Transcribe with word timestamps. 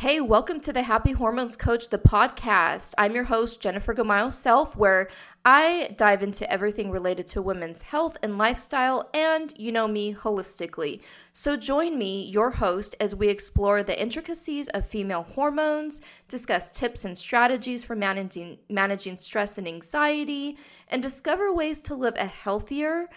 Hey, 0.00 0.18
welcome 0.18 0.60
to 0.60 0.72
the 0.72 0.84
Happy 0.84 1.12
Hormones 1.12 1.56
Coach, 1.56 1.90
the 1.90 1.98
podcast. 1.98 2.94
I'm 2.96 3.14
your 3.14 3.24
host, 3.24 3.60
Jennifer 3.60 3.94
Gamayo 3.94 4.32
Self, 4.32 4.74
where 4.74 5.10
I 5.44 5.94
dive 5.98 6.22
into 6.22 6.50
everything 6.50 6.90
related 6.90 7.26
to 7.26 7.42
women's 7.42 7.82
health 7.82 8.16
and 8.22 8.38
lifestyle 8.38 9.10
and, 9.12 9.52
you 9.58 9.70
know 9.72 9.86
me, 9.86 10.14
holistically. 10.14 11.02
So 11.34 11.54
join 11.54 11.98
me, 11.98 12.24
your 12.24 12.52
host, 12.52 12.96
as 12.98 13.14
we 13.14 13.28
explore 13.28 13.82
the 13.82 14.00
intricacies 14.00 14.68
of 14.68 14.86
female 14.86 15.24
hormones, 15.34 16.00
discuss 16.28 16.72
tips 16.72 17.04
and 17.04 17.18
strategies 17.18 17.84
for 17.84 17.94
managing, 17.94 18.56
managing 18.70 19.18
stress 19.18 19.58
and 19.58 19.68
anxiety, 19.68 20.56
and 20.88 21.02
discover 21.02 21.52
ways 21.52 21.78
to 21.82 21.94
live 21.94 22.14
a 22.16 22.24
healthier 22.24 23.10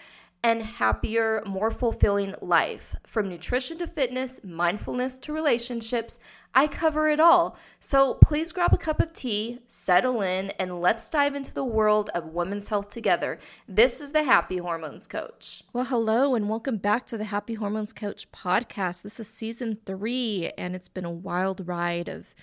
and 0.44 0.62
happier, 0.62 1.42
more 1.46 1.70
fulfilling 1.70 2.34
life. 2.42 2.94
From 3.06 3.30
nutrition 3.30 3.78
to 3.78 3.86
fitness, 3.86 4.44
mindfulness 4.44 5.16
to 5.16 5.32
relationships, 5.32 6.18
I 6.54 6.66
cover 6.66 7.08
it 7.08 7.18
all. 7.18 7.56
So 7.80 8.14
please 8.14 8.52
grab 8.52 8.74
a 8.74 8.76
cup 8.76 9.00
of 9.00 9.14
tea, 9.14 9.60
settle 9.68 10.20
in, 10.20 10.50
and 10.58 10.82
let's 10.82 11.08
dive 11.08 11.34
into 11.34 11.54
the 11.54 11.64
world 11.64 12.10
of 12.14 12.26
women's 12.26 12.68
health 12.68 12.90
together. 12.90 13.38
This 13.66 14.02
is 14.02 14.12
the 14.12 14.24
Happy 14.24 14.58
Hormones 14.58 15.06
Coach. 15.06 15.64
Well, 15.72 15.86
hello, 15.86 16.34
and 16.34 16.46
welcome 16.50 16.76
back 16.76 17.06
to 17.06 17.16
the 17.16 17.24
Happy 17.24 17.54
Hormones 17.54 17.94
Coach 17.94 18.30
podcast. 18.30 19.00
This 19.00 19.18
is 19.18 19.28
season 19.28 19.78
three, 19.86 20.52
and 20.58 20.76
it's 20.76 20.90
been 20.90 21.06
a 21.06 21.10
wild 21.10 21.66
ride 21.66 22.10
of 22.10 22.34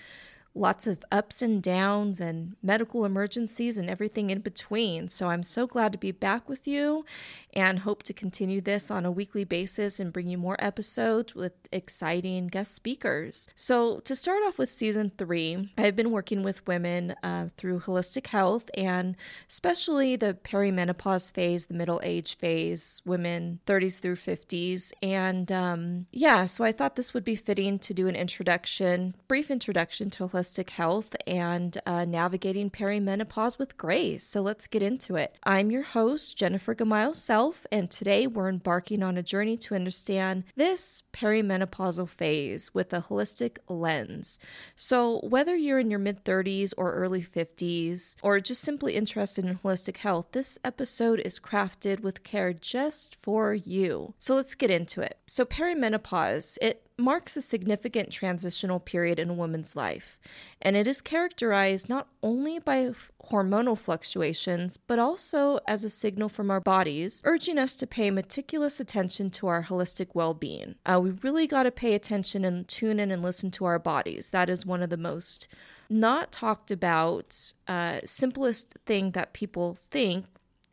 lots 0.54 0.86
of 0.86 1.02
ups 1.10 1.40
and 1.40 1.62
downs 1.62 2.20
and 2.20 2.56
medical 2.62 3.04
emergencies 3.04 3.78
and 3.78 3.88
everything 3.88 4.30
in 4.30 4.40
between. 4.40 5.08
So 5.08 5.28
I'm 5.28 5.42
so 5.42 5.66
glad 5.66 5.92
to 5.92 5.98
be 5.98 6.12
back 6.12 6.48
with 6.48 6.66
you 6.68 7.04
and 7.52 7.80
hope 7.80 8.02
to 8.04 8.12
continue 8.12 8.60
this 8.60 8.90
on 8.90 9.04
a 9.04 9.10
weekly 9.10 9.44
basis 9.44 10.00
and 10.00 10.12
bring 10.12 10.28
you 10.28 10.38
more 10.38 10.56
episodes 10.58 11.34
with 11.34 11.52
exciting 11.70 12.48
guest 12.48 12.74
speakers. 12.74 13.48
So, 13.54 13.98
to 14.00 14.16
start 14.16 14.42
off 14.46 14.58
with 14.58 14.70
season 14.70 15.12
three, 15.18 15.72
I've 15.76 15.96
been 15.96 16.10
working 16.10 16.42
with 16.42 16.66
women 16.66 17.14
uh, 17.22 17.48
through 17.56 17.80
holistic 17.80 18.26
health 18.28 18.70
and 18.74 19.16
especially 19.48 20.16
the 20.16 20.34
perimenopause 20.44 21.32
phase, 21.32 21.66
the 21.66 21.74
middle 21.74 22.00
age 22.02 22.36
phase, 22.38 23.02
women 23.04 23.60
30s 23.66 24.00
through 24.00 24.16
50s. 24.16 24.92
And 25.02 25.50
um, 25.52 26.06
yeah, 26.12 26.46
so 26.46 26.64
I 26.64 26.72
thought 26.72 26.96
this 26.96 27.14
would 27.14 27.24
be 27.24 27.36
fitting 27.36 27.78
to 27.80 27.94
do 27.94 28.08
an 28.08 28.16
introduction, 28.16 29.14
brief 29.28 29.50
introduction 29.50 30.10
to 30.10 30.28
holistic 30.28 30.70
health 30.70 31.14
and 31.26 31.76
uh, 31.86 32.04
navigating 32.04 32.70
perimenopause 32.70 33.58
with 33.58 33.76
grace. 33.76 34.24
So, 34.24 34.40
let's 34.40 34.66
get 34.66 34.82
into 34.82 35.16
it. 35.16 35.36
I'm 35.44 35.70
your 35.70 35.82
host, 35.82 36.36
Jennifer 36.36 36.74
Gamayo 36.74 37.14
Self 37.14 37.41
myself, 37.42 37.66
and 37.72 37.90
today 37.90 38.26
we're 38.26 38.48
embarking 38.48 39.02
on 39.02 39.16
a 39.16 39.22
journey 39.22 39.56
to 39.56 39.74
understand 39.74 40.44
this 40.54 41.02
perimenopausal 41.12 42.08
phase 42.08 42.72
with 42.72 42.92
a 42.92 43.00
holistic 43.00 43.58
lens. 43.68 44.38
So, 44.76 45.18
whether 45.20 45.56
you're 45.56 45.80
in 45.80 45.90
your 45.90 45.98
mid 45.98 46.24
30s 46.24 46.72
or 46.76 46.92
early 46.92 47.22
50s, 47.22 48.16
or 48.22 48.38
just 48.38 48.62
simply 48.62 48.94
interested 48.94 49.44
in 49.44 49.58
holistic 49.58 49.96
health, 49.98 50.26
this 50.32 50.58
episode 50.64 51.20
is 51.20 51.40
crafted 51.40 52.00
with 52.00 52.22
care 52.22 52.52
just 52.52 53.16
for 53.22 53.54
you. 53.54 54.14
So, 54.18 54.36
let's 54.36 54.54
get 54.54 54.70
into 54.70 55.00
it. 55.00 55.18
So, 55.26 55.44
perimenopause, 55.44 56.58
it 56.62 56.86
marks 57.02 57.36
a 57.36 57.42
significant 57.42 58.10
transitional 58.10 58.78
period 58.78 59.18
in 59.18 59.28
a 59.28 59.34
woman's 59.34 59.74
life, 59.74 60.18
and 60.62 60.76
it 60.76 60.86
is 60.86 61.02
characterized 61.02 61.88
not 61.88 62.08
only 62.22 62.58
by 62.58 62.92
hormonal 63.30 63.76
fluctuations, 63.76 64.76
but 64.76 64.98
also 64.98 65.58
as 65.66 65.84
a 65.84 65.90
signal 65.90 66.28
from 66.28 66.50
our 66.50 66.60
bodies, 66.60 67.20
urging 67.24 67.58
us 67.58 67.74
to 67.74 67.86
pay 67.86 68.10
meticulous 68.10 68.78
attention 68.80 69.30
to 69.30 69.48
our 69.48 69.64
holistic 69.64 70.08
well 70.14 70.32
being. 70.32 70.76
Uh, 70.86 71.00
we 71.02 71.10
really 71.22 71.46
got 71.46 71.64
to 71.64 71.70
pay 71.70 71.94
attention 71.94 72.44
and 72.44 72.68
tune 72.68 73.00
in 73.00 73.10
and 73.10 73.22
listen 73.22 73.50
to 73.50 73.64
our 73.64 73.78
bodies. 73.78 74.30
That 74.30 74.48
is 74.48 74.64
one 74.64 74.82
of 74.82 74.90
the 74.90 74.96
most 74.96 75.48
not 75.90 76.32
talked 76.32 76.70
about, 76.70 77.52
uh, 77.68 78.00
simplest 78.04 78.78
thing 78.86 79.10
that 79.10 79.34
people 79.34 79.74
think 79.74 80.24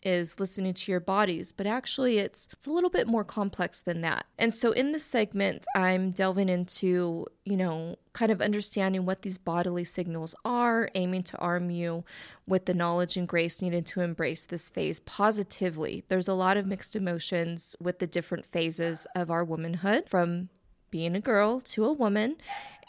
is 0.04 0.40
listening 0.40 0.74
to 0.74 0.92
your 0.92 1.00
bodies, 1.00 1.52
but 1.52 1.68
actually 1.68 2.20
it's 2.20 2.48
it's 2.54 2.68
a 2.68 2.72
little 2.72 2.90
bit 2.90 3.08
more 3.08 3.24
complex 3.24 3.82
than 3.82 4.02
that. 4.02 4.26
And 4.38 4.54
so 4.54 4.72
in 4.72 4.92
this 4.92 5.06
segment, 5.06 5.66
I'm 5.76 6.12
delving 6.12 6.50
into, 6.50 7.26
you 7.46 7.58
know, 7.58 7.98
kind 8.14 8.32
of 8.32 8.42
understanding 8.42 9.06
what 9.06 9.22
these 9.22 9.38
bodily 9.38 9.84
signals 9.84 10.36
are, 10.46 10.90
aiming 10.96 11.24
to 11.24 11.38
arm 11.38 11.70
you 11.70 12.04
with 12.48 12.66
the 12.66 12.74
knowledge 12.74 13.18
and 13.18 13.28
grace 13.28 13.62
needed 13.62 13.86
to 13.88 14.02
embrace 14.02 14.46
this 14.46 14.70
phase 14.70 15.00
positively. 15.02 16.04
There's 16.08 16.28
a 16.28 16.34
lot 16.34 16.58
of 16.58 16.66
mixed 16.66 16.96
emotions 16.96 17.76
with 17.80 18.00
the 18.00 18.08
different 18.08 18.46
phases 18.46 19.08
of 19.16 19.30
our 19.32 19.44
womanhood 19.44 20.10
from 20.10 20.50
being 20.92 21.16
a 21.16 21.22
girl 21.22 21.62
to 21.62 21.86
a 21.86 21.94
woman 21.94 22.36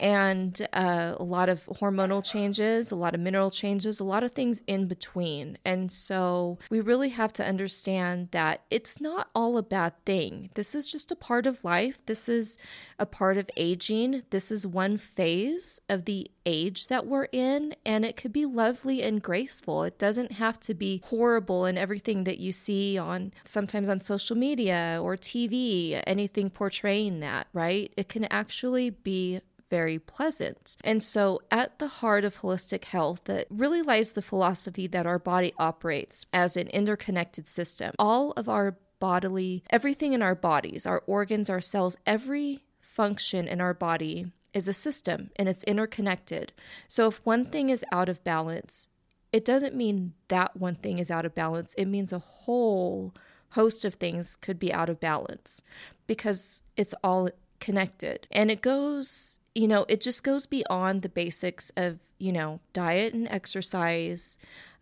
and 0.01 0.67
uh, 0.73 1.13
a 1.19 1.23
lot 1.23 1.47
of 1.47 1.63
hormonal 1.67 2.25
changes, 2.25 2.91
a 2.91 2.95
lot 2.95 3.13
of 3.13 3.21
mineral 3.21 3.51
changes, 3.51 3.99
a 3.99 4.03
lot 4.03 4.23
of 4.23 4.31
things 4.31 4.61
in 4.65 4.87
between. 4.87 5.59
And 5.63 5.91
so 5.91 6.57
we 6.71 6.81
really 6.81 7.09
have 7.09 7.31
to 7.33 7.45
understand 7.45 8.29
that 8.31 8.63
it's 8.71 8.99
not 8.99 9.29
all 9.35 9.57
a 9.57 9.63
bad 9.63 9.93
thing. 10.03 10.49
This 10.55 10.73
is 10.73 10.91
just 10.91 11.11
a 11.11 11.15
part 11.15 11.45
of 11.45 11.63
life. 11.63 12.03
This 12.07 12.27
is 12.27 12.57
a 12.97 13.05
part 13.05 13.37
of 13.37 13.47
aging. 13.55 14.23
This 14.31 14.51
is 14.51 14.65
one 14.65 14.97
phase 14.97 15.79
of 15.87 16.05
the 16.05 16.31
age 16.45 16.87
that 16.87 17.05
we're 17.05 17.27
in, 17.31 17.75
and 17.85 18.03
it 18.03 18.17
could 18.17 18.33
be 18.33 18.45
lovely 18.45 19.03
and 19.03 19.21
graceful. 19.21 19.83
It 19.83 19.99
doesn't 19.99 20.33
have 20.33 20.59
to 20.61 20.73
be 20.73 21.01
horrible 21.05 21.65
and 21.65 21.77
everything 21.77 22.23
that 22.23 22.39
you 22.39 22.51
see 22.51 22.97
on 22.97 23.33
sometimes 23.45 23.89
on 23.89 24.01
social 24.01 24.35
media 24.35 24.99
or 25.01 25.15
TV, 25.15 26.01
anything 26.07 26.49
portraying 26.49 27.19
that, 27.19 27.47
right? 27.53 27.93
It 27.95 28.09
can 28.09 28.25
actually 28.25 28.89
be 28.89 29.41
very 29.71 29.97
pleasant. 29.97 30.75
And 30.83 31.01
so, 31.01 31.41
at 31.49 31.79
the 31.79 31.87
heart 31.87 32.25
of 32.25 32.39
holistic 32.39 32.85
health, 32.85 33.23
that 33.23 33.47
really 33.49 33.81
lies 33.81 34.11
the 34.11 34.21
philosophy 34.21 34.85
that 34.87 35.07
our 35.07 35.17
body 35.17 35.53
operates 35.57 36.25
as 36.33 36.57
an 36.57 36.67
interconnected 36.67 37.47
system. 37.47 37.93
All 37.97 38.31
of 38.33 38.47
our 38.49 38.77
bodily, 38.99 39.63
everything 39.69 40.13
in 40.13 40.21
our 40.21 40.35
bodies, 40.35 40.85
our 40.85 41.01
organs, 41.07 41.49
our 41.49 41.61
cells, 41.61 41.95
every 42.05 42.59
function 42.81 43.47
in 43.47 43.61
our 43.61 43.73
body 43.73 44.31
is 44.53 44.67
a 44.67 44.73
system 44.73 45.31
and 45.37 45.47
it's 45.47 45.63
interconnected. 45.63 46.51
So, 46.89 47.07
if 47.07 47.21
one 47.23 47.45
thing 47.45 47.69
is 47.69 47.85
out 47.93 48.09
of 48.09 48.23
balance, 48.25 48.89
it 49.31 49.45
doesn't 49.45 49.73
mean 49.73 50.13
that 50.27 50.57
one 50.57 50.75
thing 50.75 50.99
is 50.99 51.09
out 51.09 51.25
of 51.25 51.33
balance, 51.33 51.73
it 51.75 51.85
means 51.85 52.11
a 52.11 52.19
whole 52.19 53.13
host 53.51 53.85
of 53.85 53.93
things 53.95 54.35
could 54.35 54.59
be 54.59 54.73
out 54.73 54.89
of 54.89 54.99
balance 54.99 55.63
because 56.07 56.61
it's 56.75 56.93
all 57.03 57.29
connected. 57.59 58.27
And 58.31 58.51
it 58.51 58.61
goes, 58.61 59.39
you 59.55 59.67
know, 59.67 59.85
it 59.89 60.01
just 60.01 60.23
goes 60.23 60.45
beyond 60.45 61.01
the 61.01 61.09
basics 61.09 61.71
of, 61.75 61.99
you 62.19 62.31
know, 62.31 62.59
diet 62.73 63.13
and 63.13 63.27
exercise, 63.27 64.37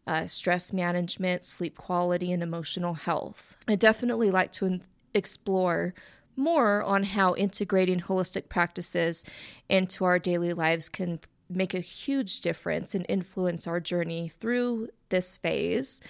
uh, 0.08 0.28
stress 0.28 0.72
management, 0.74 1.44
sleep 1.44 1.78
quality, 1.78 2.32
and 2.32 2.44
emotional 2.44 2.94
health. 2.94 3.58
I 3.68 3.76
definitely 3.76 4.32
like 4.32 4.52
to 4.54 4.66
in- 4.66 4.82
explore 5.14 5.94
more 6.36 6.84
on 6.84 7.04
how 7.04 7.36
integrating 7.36 8.00
holistic 8.00 8.48
practices 8.48 9.26
into 9.68 10.06
our 10.06 10.20
daily 10.20 10.54
lives 10.54 10.88
can 10.88 11.20
make 11.50 11.74
a 11.74 11.80
huge 11.80 12.42
difference 12.42 12.94
and 12.94 13.06
influence 13.10 13.68
our 13.68 13.80
journey 13.80 14.30
through 14.30 14.88
this 15.10 15.38
phase, 15.38 16.02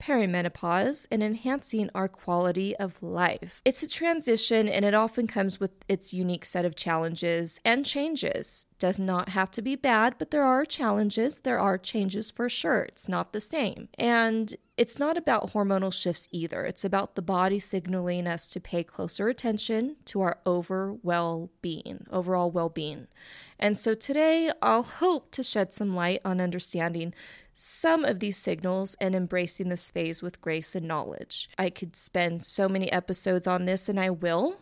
perimenopause, 0.00 1.06
and 1.10 1.22
enhancing 1.22 1.90
our 1.94 2.08
quality 2.08 2.76
of 2.76 3.02
life. 3.02 3.60
It's 3.64 3.82
a 3.82 3.88
transition 3.88 4.68
and 4.68 4.84
it 4.84 4.94
often 4.94 5.26
comes 5.26 5.58
with 5.58 5.72
its 5.88 6.14
unique 6.14 6.44
set 6.44 6.64
of 6.64 6.76
challenges 6.76 7.60
and 7.64 7.84
changes. 7.84 8.66
Does 8.78 9.00
not 9.00 9.30
have 9.30 9.50
to 9.52 9.62
be 9.62 9.74
bad, 9.74 10.14
but 10.18 10.30
there 10.30 10.44
are 10.44 10.64
challenges, 10.64 11.40
there 11.40 11.58
are 11.58 11.78
changes 11.78 12.30
for 12.30 12.48
sure. 12.48 12.82
It's 12.82 13.08
not 13.08 13.32
the 13.32 13.40
same. 13.40 13.88
And 13.98 14.54
it's 14.76 15.00
not 15.00 15.18
about 15.18 15.52
hormonal 15.52 15.92
shifts 15.92 16.28
either. 16.30 16.64
It's 16.64 16.84
about 16.84 17.16
the 17.16 17.22
body 17.22 17.58
signaling 17.58 18.28
us 18.28 18.48
to 18.50 18.60
pay 18.60 18.84
closer 18.84 19.28
attention 19.28 19.96
to 20.04 20.20
our 20.20 20.38
over 20.46 20.92
well-being, 21.02 22.06
overall 22.12 22.52
well-being. 22.52 23.08
And 23.58 23.76
so 23.76 23.94
today 23.94 24.52
I'll 24.62 24.84
hope 24.84 25.32
to 25.32 25.42
shed 25.42 25.72
some 25.72 25.96
light 25.96 26.20
on 26.24 26.40
understanding 26.40 27.12
some 27.58 28.04
of 28.04 28.20
these 28.20 28.36
signals 28.36 28.96
and 29.00 29.16
embracing 29.16 29.68
this 29.68 29.90
phase 29.90 30.22
with 30.22 30.40
grace 30.40 30.76
and 30.76 30.86
knowledge. 30.86 31.50
I 31.58 31.70
could 31.70 31.96
spend 31.96 32.44
so 32.44 32.68
many 32.68 32.90
episodes 32.92 33.48
on 33.48 33.64
this, 33.64 33.88
and 33.88 33.98
I 33.98 34.10
will, 34.10 34.60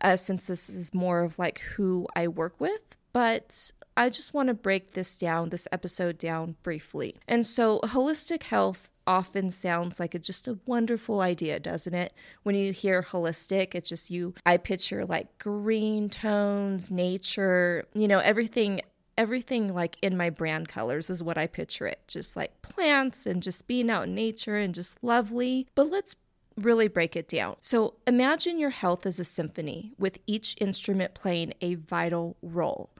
uh, 0.00 0.16
since 0.16 0.46
this 0.46 0.70
is 0.70 0.94
more 0.94 1.20
of 1.20 1.38
like 1.38 1.58
who 1.58 2.08
I 2.16 2.26
work 2.26 2.54
with. 2.58 2.96
But 3.12 3.72
I 3.98 4.08
just 4.08 4.32
want 4.32 4.48
to 4.48 4.54
break 4.54 4.92
this 4.92 5.18
down, 5.18 5.50
this 5.50 5.68
episode 5.72 6.16
down 6.16 6.56
briefly. 6.62 7.16
And 7.26 7.44
so, 7.44 7.80
holistic 7.80 8.44
health 8.44 8.90
often 9.06 9.48
sounds 9.50 9.98
like 9.98 10.14
a, 10.14 10.18
just 10.18 10.46
a 10.46 10.58
wonderful 10.66 11.20
idea, 11.20 11.58
doesn't 11.58 11.94
it? 11.94 12.12
When 12.44 12.54
you 12.54 12.72
hear 12.72 13.02
holistic, 13.02 13.74
it's 13.74 13.88
just 13.88 14.10
you, 14.10 14.34
I 14.46 14.58
picture 14.58 15.04
like 15.04 15.38
green 15.38 16.10
tones, 16.10 16.90
nature, 16.90 17.86
you 17.94 18.06
know, 18.06 18.18
everything 18.18 18.82
everything 19.18 19.74
like 19.74 19.98
in 20.00 20.16
my 20.16 20.30
brand 20.30 20.68
colors 20.68 21.10
is 21.10 21.22
what 21.22 21.36
I 21.36 21.46
picture 21.46 21.86
it. 21.86 22.00
Just 22.08 22.36
like 22.36 22.62
plants 22.62 23.26
and 23.26 23.42
just 23.42 23.66
being 23.66 23.90
out 23.90 24.04
in 24.04 24.14
nature 24.14 24.56
and 24.56 24.74
just 24.74 24.96
lovely. 25.02 25.66
But 25.74 25.90
let's 25.90 26.16
really 26.56 26.88
break 26.88 27.16
it 27.16 27.28
down. 27.28 27.56
So 27.60 27.94
imagine 28.06 28.58
your 28.58 28.70
health 28.70 29.04
as 29.04 29.20
a 29.20 29.24
symphony 29.24 29.92
with 29.98 30.18
each 30.26 30.56
instrument 30.60 31.14
playing 31.14 31.52
a 31.60 31.74
vital 31.74 32.36
role. 32.40 32.90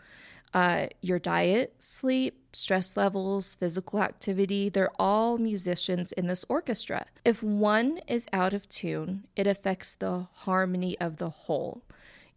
Uh, 0.54 0.86
your 1.02 1.18
diet, 1.18 1.74
sleep, 1.78 2.40
stress 2.52 2.96
levels, 2.96 3.54
physical 3.54 4.00
activity, 4.00 4.68
they're 4.68 4.90
all 4.98 5.36
musicians 5.36 6.10
in 6.12 6.26
this 6.26 6.44
orchestra. 6.48 7.04
If 7.24 7.42
one 7.42 8.00
is 8.08 8.26
out 8.32 8.54
of 8.54 8.68
tune, 8.68 9.24
it 9.36 9.46
affects 9.46 9.94
the 9.94 10.28
harmony 10.32 10.98
of 11.00 11.16
the 11.16 11.30
whole. 11.30 11.82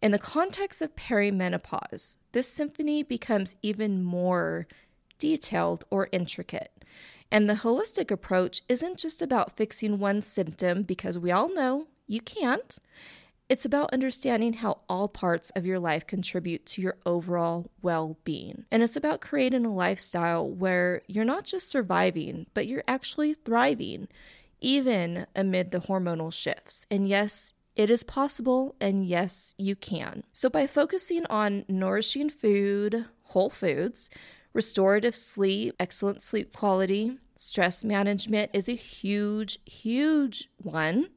In 0.02 0.10
the 0.10 0.18
context 0.18 0.82
of 0.82 0.96
perimenopause, 0.96 2.16
this 2.32 2.48
symphony 2.48 3.04
becomes 3.04 3.54
even 3.62 4.02
more 4.02 4.66
detailed 5.20 5.84
or 5.90 6.08
intricate. 6.10 6.84
And 7.30 7.48
the 7.48 7.54
holistic 7.54 8.10
approach 8.10 8.62
isn't 8.68 8.98
just 8.98 9.22
about 9.22 9.56
fixing 9.56 10.00
one 10.00 10.20
symptom, 10.20 10.82
because 10.82 11.20
we 11.20 11.30
all 11.30 11.54
know 11.54 11.86
you 12.08 12.20
can't. 12.20 12.78
It's 13.48 13.64
about 13.64 13.92
understanding 13.92 14.54
how 14.54 14.80
all 14.88 15.06
parts 15.06 15.50
of 15.50 15.64
your 15.64 15.78
life 15.78 16.04
contribute 16.04 16.66
to 16.66 16.82
your 16.82 16.96
overall 17.06 17.70
well 17.80 18.18
being. 18.24 18.64
And 18.72 18.82
it's 18.82 18.96
about 18.96 19.20
creating 19.20 19.64
a 19.64 19.72
lifestyle 19.72 20.48
where 20.48 21.02
you're 21.06 21.24
not 21.24 21.44
just 21.44 21.68
surviving, 21.68 22.46
but 22.54 22.66
you're 22.66 22.84
actually 22.88 23.34
thriving, 23.34 24.08
even 24.60 25.26
amid 25.36 25.70
the 25.70 25.80
hormonal 25.80 26.32
shifts. 26.32 26.86
And 26.90 27.08
yes, 27.08 27.52
it 27.74 27.90
is 27.90 28.02
possible, 28.02 28.76
and 28.80 29.04
yes, 29.04 29.54
you 29.58 29.74
can. 29.74 30.24
So, 30.32 30.50
by 30.50 30.66
focusing 30.66 31.24
on 31.26 31.64
nourishing 31.68 32.28
food, 32.28 33.06
whole 33.22 33.50
foods, 33.50 34.10
restorative 34.52 35.16
sleep, 35.16 35.74
excellent 35.80 36.22
sleep 36.22 36.54
quality, 36.54 37.18
stress 37.34 37.82
management 37.82 38.50
is 38.52 38.68
a 38.68 38.74
huge, 38.74 39.58
huge 39.64 40.50
one. 40.58 41.08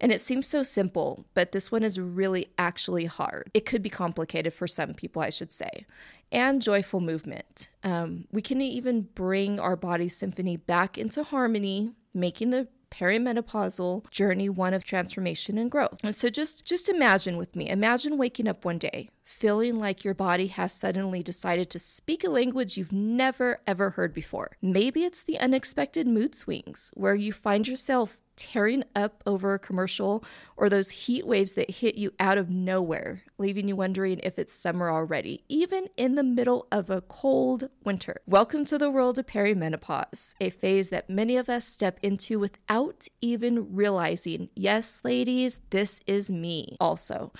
And 0.00 0.12
it 0.12 0.20
seems 0.20 0.46
so 0.46 0.62
simple, 0.62 1.24
but 1.34 1.52
this 1.52 1.72
one 1.72 1.82
is 1.82 1.98
really 1.98 2.48
actually 2.58 3.06
hard. 3.06 3.50
It 3.54 3.64
could 3.64 3.80
be 3.80 3.88
complicated 3.88 4.52
for 4.52 4.66
some 4.66 4.92
people, 4.92 5.22
I 5.22 5.30
should 5.30 5.52
say. 5.52 5.86
And 6.30 6.60
joyful 6.60 7.00
movement. 7.00 7.68
Um, 7.84 8.26
we 8.30 8.42
can 8.42 8.60
even 8.60 9.02
bring 9.14 9.60
our 9.60 9.76
body 9.76 10.08
symphony 10.08 10.56
back 10.56 10.98
into 10.98 11.22
harmony, 11.22 11.92
making 12.12 12.50
the 12.50 12.68
perimenopausal 12.94 14.08
journey 14.10 14.48
one 14.48 14.74
of 14.74 14.84
transformation 14.84 15.58
and 15.58 15.70
growth. 15.70 16.00
And 16.02 16.14
so 16.14 16.28
just 16.28 16.64
just 16.64 16.88
imagine 16.88 17.36
with 17.36 17.56
me. 17.56 17.68
Imagine 17.68 18.18
waking 18.18 18.48
up 18.48 18.64
one 18.64 18.78
day 18.78 19.08
feeling 19.24 19.80
like 19.80 20.04
your 20.04 20.14
body 20.14 20.48
has 20.48 20.72
suddenly 20.72 21.22
decided 21.22 21.70
to 21.70 21.78
speak 21.78 22.24
a 22.24 22.30
language 22.30 22.76
you've 22.76 22.92
never 22.92 23.60
ever 23.66 23.90
heard 23.90 24.12
before. 24.12 24.56
Maybe 24.60 25.04
it's 25.04 25.22
the 25.22 25.38
unexpected 25.38 26.06
mood 26.06 26.34
swings 26.34 26.90
where 26.94 27.14
you 27.14 27.32
find 27.32 27.66
yourself 27.66 28.18
tearing 28.36 28.84
up 28.94 29.22
over 29.26 29.54
a 29.54 29.58
commercial 29.58 30.24
or 30.56 30.68
those 30.68 30.90
heat 30.90 31.26
waves 31.26 31.54
that 31.54 31.70
hit 31.70 31.94
you 31.94 32.12
out 32.20 32.38
of 32.38 32.50
nowhere, 32.50 33.22
leaving 33.38 33.68
you 33.68 33.76
wondering 33.76 34.20
if 34.22 34.38
it's 34.38 34.54
summer 34.54 34.90
already, 34.90 35.44
even 35.48 35.86
in 35.96 36.14
the 36.14 36.22
middle 36.22 36.66
of 36.70 36.90
a 36.90 37.00
cold 37.02 37.68
winter. 37.84 38.20
Welcome 38.26 38.64
to 38.66 38.78
the 38.78 38.90
world 38.90 39.18
of 39.18 39.26
perimenopause, 39.26 40.34
a 40.40 40.50
phase 40.50 40.90
that 40.90 41.10
many 41.10 41.36
of 41.36 41.48
us 41.48 41.64
step 41.64 41.98
into 42.02 42.38
without 42.38 43.06
even 43.20 43.74
realizing, 43.74 44.48
yes, 44.54 45.00
ladies, 45.04 45.60
this 45.70 46.00
is 46.06 46.30
me 46.30 46.76
also. 46.80 47.32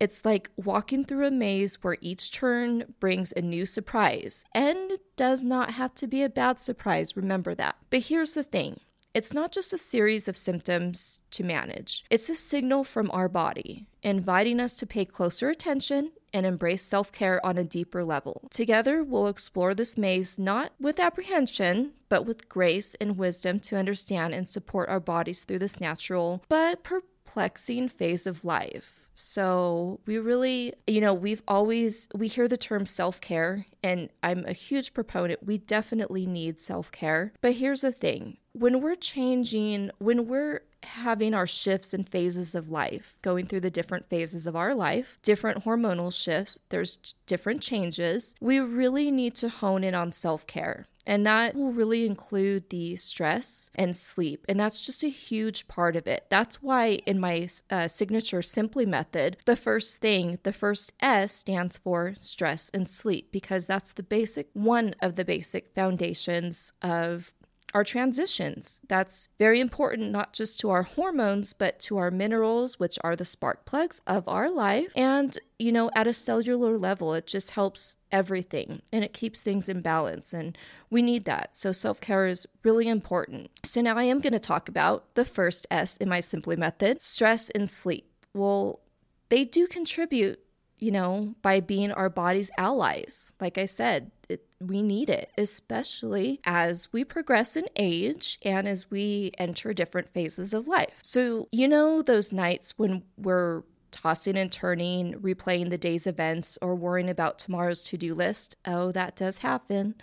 It's 0.00 0.24
like 0.24 0.50
walking 0.56 1.04
through 1.04 1.26
a 1.26 1.30
maze 1.30 1.82
where 1.82 1.98
each 2.00 2.32
turn 2.32 2.94
brings 3.00 3.32
a 3.36 3.42
new 3.42 3.66
surprise, 3.66 4.44
and 4.54 4.92
does 5.14 5.44
not 5.44 5.72
have 5.72 5.92
to 5.96 6.06
be 6.06 6.22
a 6.22 6.30
bad 6.30 6.58
surprise, 6.58 7.16
remember 7.16 7.54
that. 7.56 7.76
But 7.90 8.04
here's 8.04 8.32
the 8.32 8.42
thing 8.42 8.80
it's 9.14 9.34
not 9.34 9.52
just 9.52 9.72
a 9.72 9.78
series 9.78 10.28
of 10.28 10.36
symptoms 10.36 11.20
to 11.32 11.44
manage, 11.44 12.04
it's 12.10 12.28
a 12.28 12.34
signal 12.34 12.84
from 12.84 13.10
our 13.12 13.28
body, 13.28 13.86
inviting 14.02 14.60
us 14.60 14.76
to 14.76 14.86
pay 14.86 15.04
closer 15.04 15.48
attention 15.48 16.12
and 16.32 16.46
embrace 16.46 16.82
self 16.82 17.10
care 17.12 17.44
on 17.44 17.58
a 17.58 17.64
deeper 17.64 18.04
level. 18.04 18.48
Together, 18.50 19.02
we'll 19.02 19.26
explore 19.26 19.74
this 19.74 19.98
maze 19.98 20.38
not 20.38 20.72
with 20.78 21.00
apprehension, 21.00 21.92
but 22.08 22.24
with 22.24 22.48
grace 22.48 22.94
and 23.00 23.18
wisdom 23.18 23.58
to 23.60 23.76
understand 23.76 24.34
and 24.34 24.48
support 24.48 24.88
our 24.88 25.00
bodies 25.00 25.44
through 25.44 25.58
this 25.58 25.80
natural 25.80 26.42
but 26.48 26.82
perplexing 26.84 27.88
phase 27.88 28.26
of 28.26 28.44
life. 28.44 29.00
So 29.14 30.00
we 30.06 30.18
really, 30.18 30.72
you 30.86 31.00
know, 31.00 31.12
we've 31.12 31.42
always 31.46 32.08
we 32.14 32.26
hear 32.26 32.48
the 32.48 32.56
term 32.56 32.86
self-care 32.86 33.66
and 33.82 34.08
I'm 34.22 34.46
a 34.46 34.52
huge 34.52 34.94
proponent. 34.94 35.44
We 35.44 35.58
definitely 35.58 36.26
need 36.26 36.58
self-care. 36.58 37.34
But 37.42 37.54
here's 37.54 37.82
the 37.82 37.92
thing. 37.92 38.38
When 38.52 38.80
we're 38.80 38.96
changing, 38.96 39.90
when 39.98 40.26
we're 40.26 40.62
having 40.82 41.34
our 41.34 41.46
shifts 41.46 41.94
and 41.94 42.08
phases 42.08 42.54
of 42.54 42.70
life, 42.70 43.14
going 43.22 43.46
through 43.46 43.60
the 43.60 43.70
different 43.70 44.06
phases 44.06 44.46
of 44.46 44.56
our 44.56 44.74
life, 44.74 45.18
different 45.22 45.64
hormonal 45.64 46.12
shifts, 46.12 46.58
there's 46.68 46.96
different 47.26 47.62
changes. 47.62 48.34
We 48.40 48.58
really 48.60 49.10
need 49.10 49.34
to 49.36 49.48
hone 49.48 49.84
in 49.84 49.94
on 49.94 50.12
self 50.12 50.46
care. 50.46 50.86
And 51.06 51.26
that 51.26 51.56
will 51.56 51.72
really 51.72 52.06
include 52.06 52.68
the 52.70 52.94
stress 52.96 53.70
and 53.74 53.96
sleep. 53.96 54.44
And 54.48 54.60
that's 54.60 54.80
just 54.80 55.02
a 55.02 55.08
huge 55.08 55.66
part 55.66 55.96
of 55.96 56.06
it. 56.06 56.26
That's 56.28 56.62
why 56.62 57.00
in 57.06 57.18
my 57.18 57.48
uh, 57.70 57.88
signature 57.88 58.42
Simply 58.42 58.86
method, 58.86 59.38
the 59.46 59.56
first 59.56 60.00
thing, 60.00 60.38
the 60.42 60.52
first 60.52 60.92
S 61.00 61.32
stands 61.32 61.78
for 61.78 62.14
stress 62.18 62.70
and 62.74 62.88
sleep, 62.88 63.32
because 63.32 63.66
that's 63.66 63.94
the 63.94 64.02
basic, 64.02 64.48
one 64.52 64.94
of 65.00 65.16
the 65.16 65.24
basic 65.24 65.74
foundations 65.74 66.72
of 66.82 67.32
our 67.74 67.84
transitions. 67.84 68.80
That's 68.88 69.28
very 69.38 69.60
important, 69.60 70.10
not 70.10 70.32
just 70.32 70.60
to 70.60 70.70
our 70.70 70.82
hormones, 70.82 71.52
but 71.52 71.78
to 71.80 71.98
our 71.98 72.10
minerals, 72.10 72.78
which 72.78 72.98
are 73.02 73.16
the 73.16 73.24
spark 73.24 73.64
plugs 73.64 74.00
of 74.06 74.26
our 74.28 74.50
life. 74.50 74.92
And, 74.96 75.36
you 75.58 75.72
know, 75.72 75.90
at 75.94 76.06
a 76.06 76.12
cellular 76.12 76.76
level, 76.78 77.14
it 77.14 77.26
just 77.26 77.52
helps 77.52 77.96
everything 78.10 78.82
and 78.92 79.04
it 79.04 79.12
keeps 79.12 79.40
things 79.40 79.68
in 79.68 79.80
balance. 79.80 80.32
And 80.32 80.56
we 80.90 81.02
need 81.02 81.24
that. 81.24 81.54
So 81.54 81.72
self 81.72 82.00
care 82.00 82.26
is 82.26 82.46
really 82.62 82.88
important. 82.88 83.50
So 83.64 83.80
now 83.80 83.96
I 83.96 84.04
am 84.04 84.20
going 84.20 84.32
to 84.32 84.38
talk 84.38 84.68
about 84.68 85.14
the 85.14 85.24
first 85.24 85.66
S 85.70 85.96
in 85.96 86.08
my 86.08 86.20
Simply 86.20 86.56
method 86.56 87.00
stress 87.02 87.50
and 87.50 87.68
sleep. 87.68 88.06
Well, 88.34 88.80
they 89.28 89.44
do 89.44 89.66
contribute 89.66 90.40
you 90.80 90.90
know, 90.90 91.34
by 91.42 91.60
being 91.60 91.92
our 91.92 92.08
body's 92.08 92.50
allies. 92.58 93.32
Like 93.38 93.58
I 93.58 93.66
said, 93.66 94.10
we 94.60 94.82
need 94.82 95.10
it, 95.10 95.30
especially 95.38 96.40
as 96.44 96.88
we 96.92 97.04
progress 97.04 97.56
in 97.56 97.66
age 97.76 98.38
and 98.44 98.68
as 98.68 98.90
we 98.90 99.32
enter 99.38 99.72
different 99.72 100.12
phases 100.12 100.52
of 100.52 100.68
life. 100.68 101.00
So, 101.02 101.48
you 101.50 101.66
know, 101.66 102.02
those 102.02 102.32
nights 102.32 102.74
when 102.76 103.02
we're 103.16 103.62
tossing 103.90 104.36
and 104.36 104.52
turning, 104.52 105.14
replaying 105.14 105.70
the 105.70 105.78
day's 105.78 106.06
events, 106.06 106.58
or 106.62 106.74
worrying 106.74 107.08
about 107.08 107.38
tomorrow's 107.38 107.82
to 107.84 107.96
do 107.96 108.14
list. 108.14 108.56
Oh, 108.64 108.92
that 108.92 109.16
does 109.16 109.38
happen. 109.38 109.94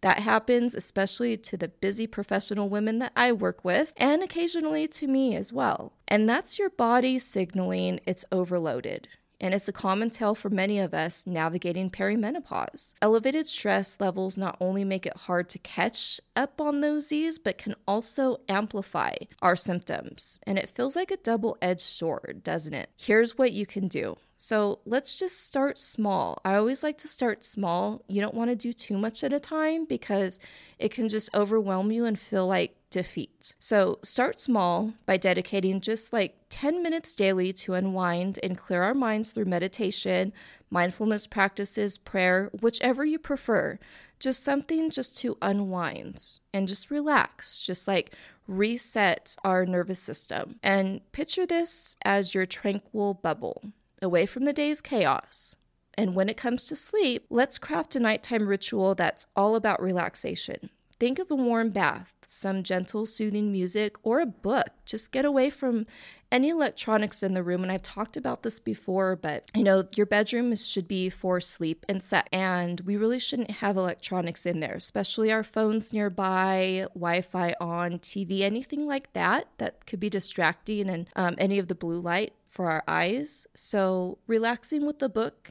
That 0.00 0.18
happens 0.20 0.74
especially 0.74 1.36
to 1.38 1.56
the 1.56 1.68
busy 1.68 2.06
professional 2.06 2.68
women 2.68 2.98
that 2.98 3.12
I 3.16 3.32
work 3.32 3.64
with, 3.64 3.92
and 3.96 4.22
occasionally 4.22 4.88
to 4.88 5.06
me 5.06 5.36
as 5.36 5.52
well. 5.52 5.92
And 6.08 6.28
that's 6.28 6.58
your 6.58 6.70
body 6.70 7.18
signaling 7.18 8.00
it's 8.06 8.24
overloaded 8.32 9.08
and 9.40 9.54
it's 9.54 9.68
a 9.68 9.72
common 9.72 10.10
tale 10.10 10.34
for 10.34 10.50
many 10.50 10.78
of 10.78 10.94
us 10.94 11.26
navigating 11.26 11.90
perimenopause. 11.90 12.94
Elevated 13.02 13.46
stress 13.46 14.00
levels 14.00 14.36
not 14.36 14.56
only 14.60 14.84
make 14.84 15.06
it 15.06 15.16
hard 15.16 15.48
to 15.50 15.58
catch 15.58 16.20
up 16.34 16.60
on 16.60 16.80
those 16.80 17.08
Z's, 17.08 17.38
but 17.38 17.58
can 17.58 17.74
also 17.86 18.38
amplify 18.48 19.14
our 19.42 19.56
symptoms. 19.56 20.38
And 20.44 20.58
it 20.58 20.70
feels 20.70 20.96
like 20.96 21.10
a 21.10 21.16
double 21.18 21.56
edged 21.60 21.80
sword, 21.80 22.40
doesn't 22.42 22.74
it? 22.74 22.90
Here's 22.96 23.38
what 23.38 23.52
you 23.52 23.66
can 23.66 23.88
do. 23.88 24.16
So 24.36 24.80
let's 24.84 25.18
just 25.18 25.46
start 25.46 25.78
small. 25.78 26.38
I 26.44 26.56
always 26.56 26.82
like 26.82 26.98
to 26.98 27.08
start 27.08 27.42
small. 27.42 28.02
You 28.06 28.20
don't 28.20 28.34
want 28.34 28.50
to 28.50 28.56
do 28.56 28.72
too 28.72 28.98
much 28.98 29.24
at 29.24 29.32
a 29.32 29.40
time 29.40 29.86
because 29.86 30.38
it 30.78 30.90
can 30.90 31.08
just 31.08 31.34
overwhelm 31.34 31.90
you 31.90 32.04
and 32.04 32.18
feel 32.18 32.46
like 32.46 32.76
defeat. 32.90 33.54
So 33.58 33.98
start 34.02 34.38
small 34.38 34.92
by 35.06 35.16
dedicating 35.16 35.80
just 35.80 36.12
like 36.12 36.36
10 36.50 36.82
minutes 36.82 37.14
daily 37.14 37.52
to 37.54 37.74
unwind 37.74 38.38
and 38.42 38.56
clear 38.56 38.82
our 38.82 38.94
minds 38.94 39.32
through 39.32 39.46
meditation, 39.46 40.32
mindfulness 40.70 41.26
practices, 41.26 41.98
prayer, 41.98 42.50
whichever 42.60 43.04
you 43.04 43.18
prefer. 43.18 43.78
Just 44.18 44.44
something 44.44 44.90
just 44.90 45.18
to 45.18 45.36
unwind 45.42 46.38
and 46.52 46.68
just 46.68 46.90
relax, 46.90 47.60
just 47.62 47.88
like 47.88 48.14
reset 48.46 49.36
our 49.44 49.66
nervous 49.66 50.00
system. 50.00 50.56
And 50.62 51.00
picture 51.12 51.46
this 51.46 51.96
as 52.04 52.34
your 52.34 52.46
tranquil 52.46 53.14
bubble, 53.14 53.62
away 54.02 54.26
from 54.26 54.44
the 54.44 54.52
day's 54.52 54.80
chaos. 54.80 55.56
And 55.98 56.14
when 56.14 56.28
it 56.28 56.36
comes 56.36 56.64
to 56.66 56.76
sleep, 56.76 57.26
let's 57.30 57.58
craft 57.58 57.96
a 57.96 58.00
nighttime 58.00 58.46
ritual 58.46 58.94
that's 58.94 59.26
all 59.34 59.56
about 59.56 59.82
relaxation. 59.82 60.70
Think 60.98 61.18
of 61.18 61.30
a 61.30 61.34
warm 61.34 61.70
bath, 61.70 62.14
some 62.26 62.62
gentle, 62.62 63.04
soothing 63.04 63.52
music, 63.52 63.96
or 64.02 64.20
a 64.20 64.26
book. 64.26 64.68
Just 64.86 65.12
get 65.12 65.26
away 65.26 65.50
from 65.50 65.86
any 66.32 66.48
electronics 66.48 67.22
in 67.22 67.34
the 67.34 67.42
room. 67.42 67.62
And 67.62 67.70
I've 67.70 67.82
talked 67.82 68.16
about 68.16 68.42
this 68.42 68.58
before, 68.58 69.14
but 69.14 69.50
you 69.54 69.62
know, 69.62 69.84
your 69.94 70.06
bedroom 70.06 70.56
should 70.56 70.88
be 70.88 71.10
for 71.10 71.38
sleep 71.38 71.84
and 71.86 72.02
set. 72.02 72.30
And 72.32 72.80
we 72.80 72.96
really 72.96 73.18
shouldn't 73.18 73.50
have 73.50 73.76
electronics 73.76 74.46
in 74.46 74.60
there, 74.60 74.74
especially 74.74 75.30
our 75.30 75.44
phones 75.44 75.92
nearby, 75.92 76.86
Wi 76.94 77.20
Fi 77.20 77.54
on, 77.60 77.98
TV, 77.98 78.40
anything 78.40 78.86
like 78.86 79.12
that 79.12 79.48
that 79.58 79.84
could 79.86 80.00
be 80.00 80.08
distracting 80.08 80.88
and 80.88 81.08
um, 81.14 81.34
any 81.36 81.58
of 81.58 81.68
the 81.68 81.74
blue 81.74 82.00
light 82.00 82.32
for 82.56 82.70
our 82.70 82.82
eyes. 82.88 83.46
So, 83.54 84.18
relaxing 84.26 84.86
with 84.86 84.98
the 84.98 85.10
book. 85.10 85.50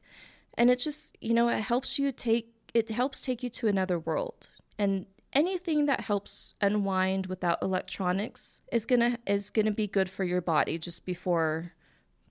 And 0.58 0.72
it 0.72 0.80
just, 0.80 1.16
you 1.22 1.34
know, 1.34 1.48
it 1.50 1.62
helps 1.62 2.00
you 2.00 2.12
take 2.12 2.52
it 2.74 2.90
helps 2.90 3.22
take 3.22 3.44
you 3.44 3.50
to 3.50 3.68
another 3.68 4.00
world. 4.00 4.50
And 4.78 5.06
anything 5.32 5.86
that 5.86 6.02
helps 6.02 6.56
unwind 6.60 7.28
without 7.28 7.62
electronics 7.62 8.62
is 8.72 8.86
gonna 8.86 9.20
is 9.28 9.52
gonna 9.52 9.72
be 9.72 9.88
good 9.88 10.10
for 10.10 10.24
your 10.24 10.42
body 10.42 10.78
just 10.80 11.06
before 11.06 11.74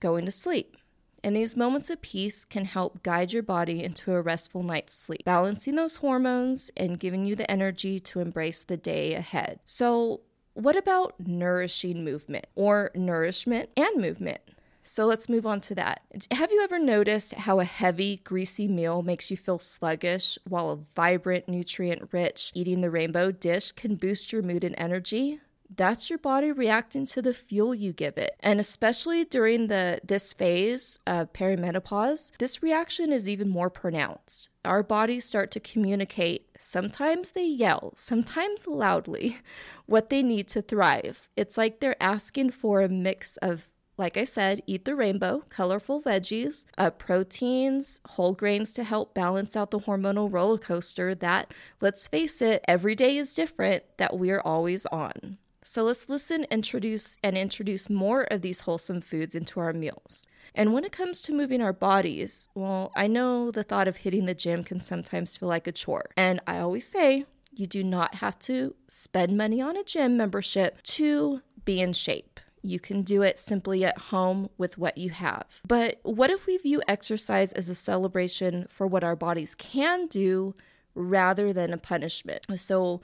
going 0.01 0.25
to 0.27 0.33
sleep. 0.33 0.77
And 1.23 1.35
these 1.35 1.57
moments 1.57 1.89
of 1.89 2.03
peace 2.03 2.45
can 2.45 2.67
help 2.67 3.03
guide 3.03 3.33
your 3.33 3.43
body 3.43 3.83
into 3.83 4.13
a 4.13 4.21
restful 4.21 4.63
night's 4.63 4.93
sleep, 4.93 5.25
balancing 5.25 5.77
those 5.77 5.97
hormones 5.97 6.71
and 6.77 6.99
giving 6.99 7.25
you 7.25 7.35
the 7.35 7.51
energy 7.51 7.99
to 8.01 8.21
embrace 8.21 8.65
the 8.65 8.77
day 8.77 9.15
ahead. 9.15 9.61
So, 9.65 10.21
what 10.53 10.77
about 10.77 11.15
nourishing 11.19 12.05
movement 12.05 12.47
or 12.55 12.91
nourishment 12.95 13.71
and 13.77 14.01
movement? 14.01 14.41
So 14.85 15.07
let's 15.07 15.31
move 15.31 15.47
on 15.47 15.61
to 15.63 15.75
that. 15.77 16.03
Have 16.31 16.53
you 16.53 16.63
ever 16.63 16.79
noticed 16.79 17.35
how 17.35 17.59
a 17.59 17.65
heavy, 17.65 18.19
greasy 18.19 18.69
meal 18.69 19.03
makes 19.03 19.31
you 19.31 19.37
feel 19.37 19.59
sluggish, 19.59 20.39
while 20.47 20.71
a 20.71 20.79
vibrant, 20.95 21.49
nutrient 21.49 22.11
rich 22.13 22.53
eating 22.55 22.83
the 22.83 22.91
rainbow 22.91 23.33
dish 23.33 23.73
can 23.73 23.97
boost 23.97 24.31
your 24.31 24.43
mood 24.43 24.63
and 24.63 24.75
energy? 24.77 25.41
That's 25.75 26.11
your 26.11 26.19
body 26.19 26.53
reacting 26.53 27.07
to 27.07 27.23
the 27.23 27.33
fuel 27.33 27.75
you 27.75 27.93
give 27.93 28.19
it. 28.19 28.37
And 28.41 28.61
especially 28.61 29.25
during 29.25 29.69
the 29.69 29.99
this 30.05 30.33
phase 30.35 31.01
of 31.07 31.33
perimenopause, 31.33 32.31
this 32.39 32.63
reaction 32.63 33.11
is 33.11 33.29
even 33.29 33.49
more 33.49 33.71
pronounced. 33.71 34.51
Our 34.65 34.83
bodies 34.83 35.25
start 35.25 35.51
to 35.53 35.61
communicate. 35.61 36.47
Sometimes 36.59 37.31
they 37.31 37.47
yell, 37.47 37.95
sometimes 37.97 38.67
loudly, 38.67 39.39
what 39.87 40.11
they 40.11 40.23
need 40.23 40.49
to 40.49 40.63
thrive. 40.63 41.29
It's 41.37 41.57
like 41.57 41.81
they're 41.81 42.03
asking 42.03 42.51
for 42.51 42.83
a 42.83 42.89
mix 42.89 43.39
of 43.39 43.69
like 43.97 44.17
I 44.17 44.25
said, 44.25 44.63
eat 44.67 44.85
the 44.85 44.97
rainbow, 44.97 45.45
colorful 45.49 46.03
veggies, 46.03 46.67
uh, 46.79 46.91
proteins, 46.91 48.01
whole 48.09 48.33
grains 48.33 48.73
to 48.75 48.85
help 48.85 49.15
balance 49.15 49.57
out 49.57 49.71
the 49.71 49.81
hormonal 49.81 50.33
roller 50.33 50.59
coaster 50.59 51.15
that, 51.17 51.55
let's 51.81 52.09
face 52.09 52.43
it, 52.43 52.65
every 52.67 52.95
day 52.95 53.17
is 53.17 53.35
different 53.35 53.85
that 53.99 54.19
we're 54.19 54.41
always 54.41 54.87
on. 54.87 55.39
So 55.63 55.85
let's 55.85 56.09
listen, 56.09 56.45
introduce, 56.51 57.19
and 57.23 57.39
introduce 57.39 57.89
more 57.89 58.25
of 58.25 58.43
these 58.43 58.61
wholesome 58.61 59.01
foods 59.01 59.35
into 59.35 59.61
our 59.61 59.73
meals. 59.73 60.27
And 60.55 60.75
when 60.75 60.85
it 60.85 60.93
comes 60.93 61.23
to 61.23 61.33
moving 61.33 61.63
our 61.63 61.73
bodies, 61.73 62.49
well, 62.55 62.93
I 62.95 63.07
know 63.07 63.51
the 63.51 63.63
thought 63.63 63.89
of 63.89 63.97
hitting 63.97 64.27
the 64.27 64.35
gym 64.35 64.63
can 64.63 64.81
sometimes 64.81 65.37
feel 65.37 65.49
like 65.49 65.67
a 65.67 65.73
chore. 65.73 66.11
And 66.17 66.41
I 66.47 66.59
always 66.59 66.87
say, 66.87 67.25
you 67.51 67.67
do 67.67 67.83
not 67.83 68.17
have 68.17 68.39
to 68.41 68.75
spend 68.89 69.37
money 69.37 69.63
on 69.63 69.77
a 69.77 69.85
gym 69.85 70.17
membership 70.17 70.83
to 70.83 71.41
be 71.65 71.81
in 71.81 71.93
shape. 71.93 72.41
You 72.65 72.81
can 72.81 73.03
do 73.03 73.21
it 73.21 73.39
simply 73.39 73.85
at 73.85 73.99
home 73.99 74.49
with 74.57 74.79
what 74.79 74.97
you 74.97 75.11
have. 75.11 75.61
But 75.69 76.01
what 76.03 76.31
if 76.31 76.47
we 76.47 76.57
view 76.57 76.81
exercise 76.89 77.53
as 77.53 77.69
a 77.69 77.75
celebration 77.75 78.67
for 78.71 78.87
what 78.87 79.05
our 79.05 79.15
bodies 79.15 79.55
can 79.55 80.07
do 80.07 80.55
rather 80.95 81.53
than 81.53 81.75
a 81.75 81.79
punishment? 81.79 82.47
So, 82.57 83.03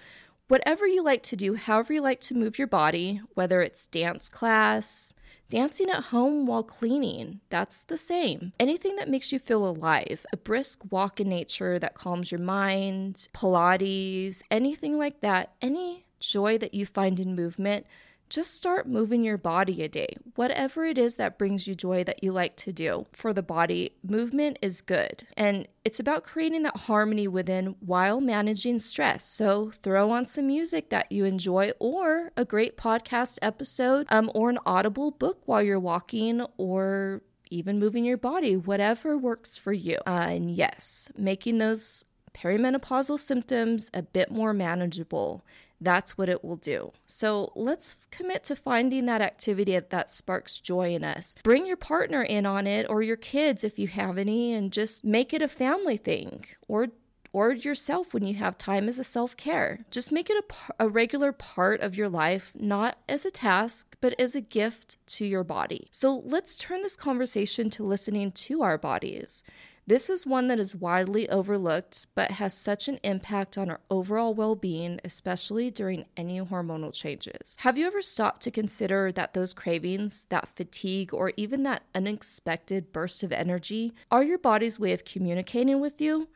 whatever 0.49 0.87
you 0.87 1.05
like 1.05 1.23
to 1.25 1.37
do, 1.37 1.57
however 1.57 1.93
you 1.93 2.01
like 2.01 2.21
to 2.21 2.35
move 2.35 2.59
your 2.59 2.69
body, 2.69 3.21
whether 3.35 3.61
it's 3.61 3.87
dance 3.87 4.31
class, 4.31 5.13
dancing 5.51 5.91
at 5.91 6.05
home 6.05 6.47
while 6.47 6.63
cleaning, 6.63 7.41
that's 7.51 7.85
the 7.85 7.99
same. 7.99 8.55
Anything 8.59 8.97
that 8.97 9.11
makes 9.11 9.31
you 9.31 9.39
feel 9.39 9.69
alive, 9.69 10.25
a 10.33 10.39
brisk 10.39 10.81
walk 10.91 11.21
in 11.21 11.29
nature 11.29 11.79
that 11.79 11.95
calms 11.95 12.33
your 12.33 12.41
mind, 12.41 13.29
Pilates, 13.35 14.43
anything 14.51 14.97
like 14.97 15.21
that, 15.21 15.53
any 15.61 16.07
joy 16.19 16.57
that 16.57 16.73
you 16.73 16.87
find 16.87 17.21
in 17.21 17.35
movement 17.35 17.87
just 18.31 18.55
start 18.55 18.89
moving 18.89 19.25
your 19.25 19.37
body 19.37 19.83
a 19.83 19.89
day. 19.89 20.17
Whatever 20.37 20.85
it 20.87 20.97
is 20.97 21.17
that 21.17 21.37
brings 21.37 21.67
you 21.67 21.75
joy 21.75 22.05
that 22.05 22.23
you 22.23 22.33
like 22.33 22.57
to 22.57 22.73
do 22.73 23.07
for 23.13 23.33
the 23.33 23.43
body, 23.43 23.93
movement 24.03 24.59
is 24.63 24.81
good. 24.81 25.27
And 25.37 25.67
it's 25.85 25.99
about 25.99 26.25
creating 26.25 26.63
that 26.63 26.77
harmony 26.77 27.27
within 27.27 27.75
while 27.81 28.21
managing 28.21 28.79
stress. 28.79 29.25
So 29.25 29.71
throw 29.83 30.13
on 30.13 30.27
some 30.27 30.47
music 30.47 30.91
that 30.91 31.11
you 31.11 31.25
enjoy, 31.25 31.73
or 31.81 32.31
a 32.37 32.45
great 32.45 32.77
podcast 32.77 33.39
episode, 33.43 34.07
um, 34.11 34.31
or 34.35 34.49
an 34.49 34.59
audible 34.65 35.11
book 35.11 35.43
while 35.47 35.63
you're 35.63 35.81
walking, 35.81 36.43
or 36.57 37.23
even 37.51 37.81
moving 37.81 38.05
your 38.05 38.17
body, 38.17 38.57
whatever 38.57 39.19
works 39.19 39.57
for 39.57 39.73
you. 39.73 39.99
Uh, 40.07 40.29
and 40.29 40.53
yes, 40.53 41.11
making 41.17 41.59
those 41.59 42.05
perimenopausal 42.33 43.19
symptoms 43.19 43.91
a 43.93 44.03
bit 44.03 44.31
more 44.31 44.55
manageable 44.55 45.45
that's 45.81 46.19
what 46.19 46.29
it 46.29 46.45
will 46.45 46.57
do. 46.57 46.93
So 47.07 47.53
let's 47.55 47.97
commit 48.11 48.45
to 48.45 48.57
finding 48.57 49.07
that 49.07 49.23
activity 49.23 49.79
that 49.79 50.11
sparks 50.11 50.61
joy 50.61 50.95
in 50.95 51.05
us. 51.05 51.35
Bring 51.43 51.67
your 51.67 51.77
partner 51.77 52.23
in 52.23 52.47
on 52.47 52.67
it 52.67 52.89
or 52.89 53.03
your 53.03 53.17
kids 53.17 53.65
if 53.65 53.79
you 53.79 53.89
have 53.89 54.19
any 54.19 54.53
and 54.53 54.73
just 54.73 55.05
make 55.05 55.33
it 55.33 55.43
a 55.43 55.49
family 55.49 55.97
thing 55.97 56.45
or 56.69 56.89
or 57.33 57.53
yourself 57.53 58.13
when 58.13 58.25
you 58.25 58.35
have 58.35 58.59
time 58.59 58.89
as 58.89 58.99
a 58.99 59.05
self 59.05 59.37
care. 59.37 59.85
Just 59.91 60.13
make 60.13 60.29
it 60.31 60.45
a, 60.79 60.85
a 60.85 60.89
regular 60.89 61.33
part 61.33 61.81
of 61.81 61.97
your 61.97 62.09
life, 62.09 62.53
not 62.55 62.99
as 63.09 63.25
a 63.25 63.31
task, 63.31 63.97
but 64.01 64.19
as 64.19 64.35
a 64.35 64.41
gift 64.41 64.99
to 65.07 65.25
your 65.25 65.45
body. 65.45 65.89
So 65.91 66.23
let's 66.25 66.59
turn 66.59 66.83
this 66.83 66.97
conversation 66.97 67.71
to 67.71 67.85
listening 67.85 68.33
to 68.33 68.63
our 68.63 68.79
bodies. 68.79 69.45
This 69.91 70.09
is 70.09 70.25
one 70.25 70.47
that 70.47 70.61
is 70.61 70.77
widely 70.77 71.29
overlooked, 71.31 72.07
but 72.15 72.31
has 72.31 72.55
such 72.55 72.87
an 72.87 73.01
impact 73.03 73.59
on 73.59 73.69
our 73.69 73.81
overall 73.91 74.33
well 74.33 74.55
being, 74.55 75.01
especially 75.05 75.69
during 75.69 76.05
any 76.17 76.41
hormonal 76.41 76.95
changes. 76.95 77.57
Have 77.59 77.77
you 77.77 77.89
ever 77.89 78.01
stopped 78.01 78.41
to 78.43 78.53
consider 78.53 79.11
that 79.11 79.35
those 79.35 79.53
cravings, 79.53 80.27
that 80.29 80.55
fatigue, 80.55 81.13
or 81.13 81.33
even 81.37 81.65
that 81.65 81.83
unexpected 81.93 82.93
burst 82.93 83.25
of 83.25 83.33
energy 83.33 83.93
are 84.13 84.23
your 84.23 84.39
body's 84.39 84.79
way 84.79 84.93
of 84.93 85.05
communicating 85.05 85.81
with 85.81 86.01
you? 86.01 86.29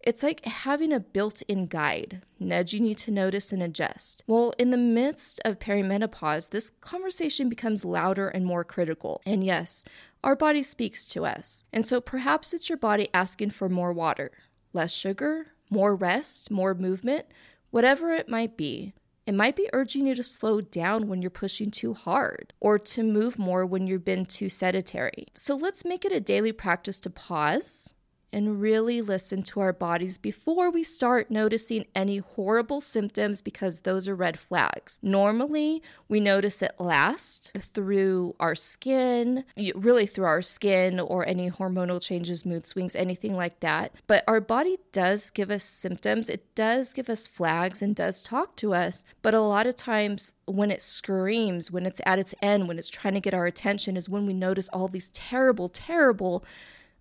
It's 0.00 0.22
like 0.24 0.44
having 0.46 0.92
a 0.92 0.98
built 0.98 1.42
in 1.42 1.66
guide, 1.66 2.22
nudging 2.40 2.84
you 2.84 2.94
to 2.96 3.12
notice 3.12 3.52
and 3.52 3.62
adjust. 3.62 4.24
Well, 4.26 4.52
in 4.58 4.70
the 4.70 4.76
midst 4.76 5.40
of 5.44 5.60
perimenopause, 5.60 6.50
this 6.50 6.70
conversation 6.70 7.48
becomes 7.48 7.84
louder 7.84 8.28
and 8.28 8.44
more 8.44 8.64
critical. 8.64 9.22
And 9.24 9.44
yes, 9.44 9.84
our 10.24 10.36
body 10.36 10.62
speaks 10.62 11.06
to 11.06 11.24
us. 11.26 11.64
And 11.72 11.84
so 11.84 12.00
perhaps 12.00 12.52
it's 12.52 12.68
your 12.68 12.78
body 12.78 13.08
asking 13.12 13.50
for 13.50 13.68
more 13.68 13.92
water, 13.92 14.30
less 14.72 14.92
sugar, 14.92 15.48
more 15.70 15.94
rest, 15.94 16.50
more 16.50 16.74
movement, 16.74 17.26
whatever 17.70 18.10
it 18.10 18.28
might 18.28 18.56
be. 18.56 18.94
It 19.26 19.34
might 19.34 19.54
be 19.54 19.70
urging 19.72 20.06
you 20.06 20.14
to 20.16 20.22
slow 20.22 20.60
down 20.60 21.06
when 21.06 21.22
you're 21.22 21.30
pushing 21.30 21.70
too 21.70 21.94
hard 21.94 22.52
or 22.60 22.78
to 22.78 23.04
move 23.04 23.38
more 23.38 23.64
when 23.64 23.86
you've 23.86 24.04
been 24.04 24.26
too 24.26 24.48
sedentary. 24.48 25.28
So 25.34 25.54
let's 25.54 25.84
make 25.84 26.04
it 26.04 26.12
a 26.12 26.20
daily 26.20 26.52
practice 26.52 26.98
to 27.00 27.10
pause 27.10 27.94
and 28.32 28.60
really 28.60 29.02
listen 29.02 29.42
to 29.42 29.60
our 29.60 29.72
bodies 29.72 30.18
before 30.18 30.70
we 30.70 30.82
start 30.82 31.30
noticing 31.30 31.84
any 31.94 32.18
horrible 32.18 32.80
symptoms 32.80 33.42
because 33.42 33.80
those 33.80 34.08
are 34.08 34.14
red 34.14 34.38
flags. 34.38 34.98
Normally, 35.02 35.82
we 36.08 36.20
notice 36.20 36.62
it 36.62 36.72
last 36.78 37.52
through 37.58 38.34
our 38.40 38.54
skin, 38.54 39.44
really 39.74 40.06
through 40.06 40.24
our 40.24 40.42
skin 40.42 40.98
or 41.00 41.26
any 41.26 41.50
hormonal 41.50 42.00
changes, 42.00 42.46
mood 42.46 42.66
swings, 42.66 42.96
anything 42.96 43.36
like 43.36 43.60
that. 43.60 43.92
But 44.06 44.24
our 44.26 44.40
body 44.40 44.78
does 44.92 45.30
give 45.30 45.50
us 45.50 45.62
symptoms, 45.62 46.30
it 46.30 46.54
does 46.54 46.92
give 46.92 47.10
us 47.10 47.26
flags 47.26 47.82
and 47.82 47.94
does 47.94 48.22
talk 48.22 48.56
to 48.56 48.74
us. 48.74 49.04
But 49.22 49.34
a 49.34 49.40
lot 49.40 49.66
of 49.66 49.76
times, 49.76 50.32
when 50.46 50.70
it 50.70 50.82
screams, 50.82 51.70
when 51.70 51.86
it's 51.86 52.00
at 52.04 52.18
its 52.18 52.34
end, 52.42 52.68
when 52.68 52.78
it's 52.78 52.88
trying 52.88 53.14
to 53.14 53.20
get 53.20 53.34
our 53.34 53.46
attention, 53.46 53.96
is 53.96 54.08
when 54.08 54.26
we 54.26 54.34
notice 54.34 54.68
all 54.68 54.88
these 54.88 55.10
terrible, 55.10 55.68
terrible 55.68 56.44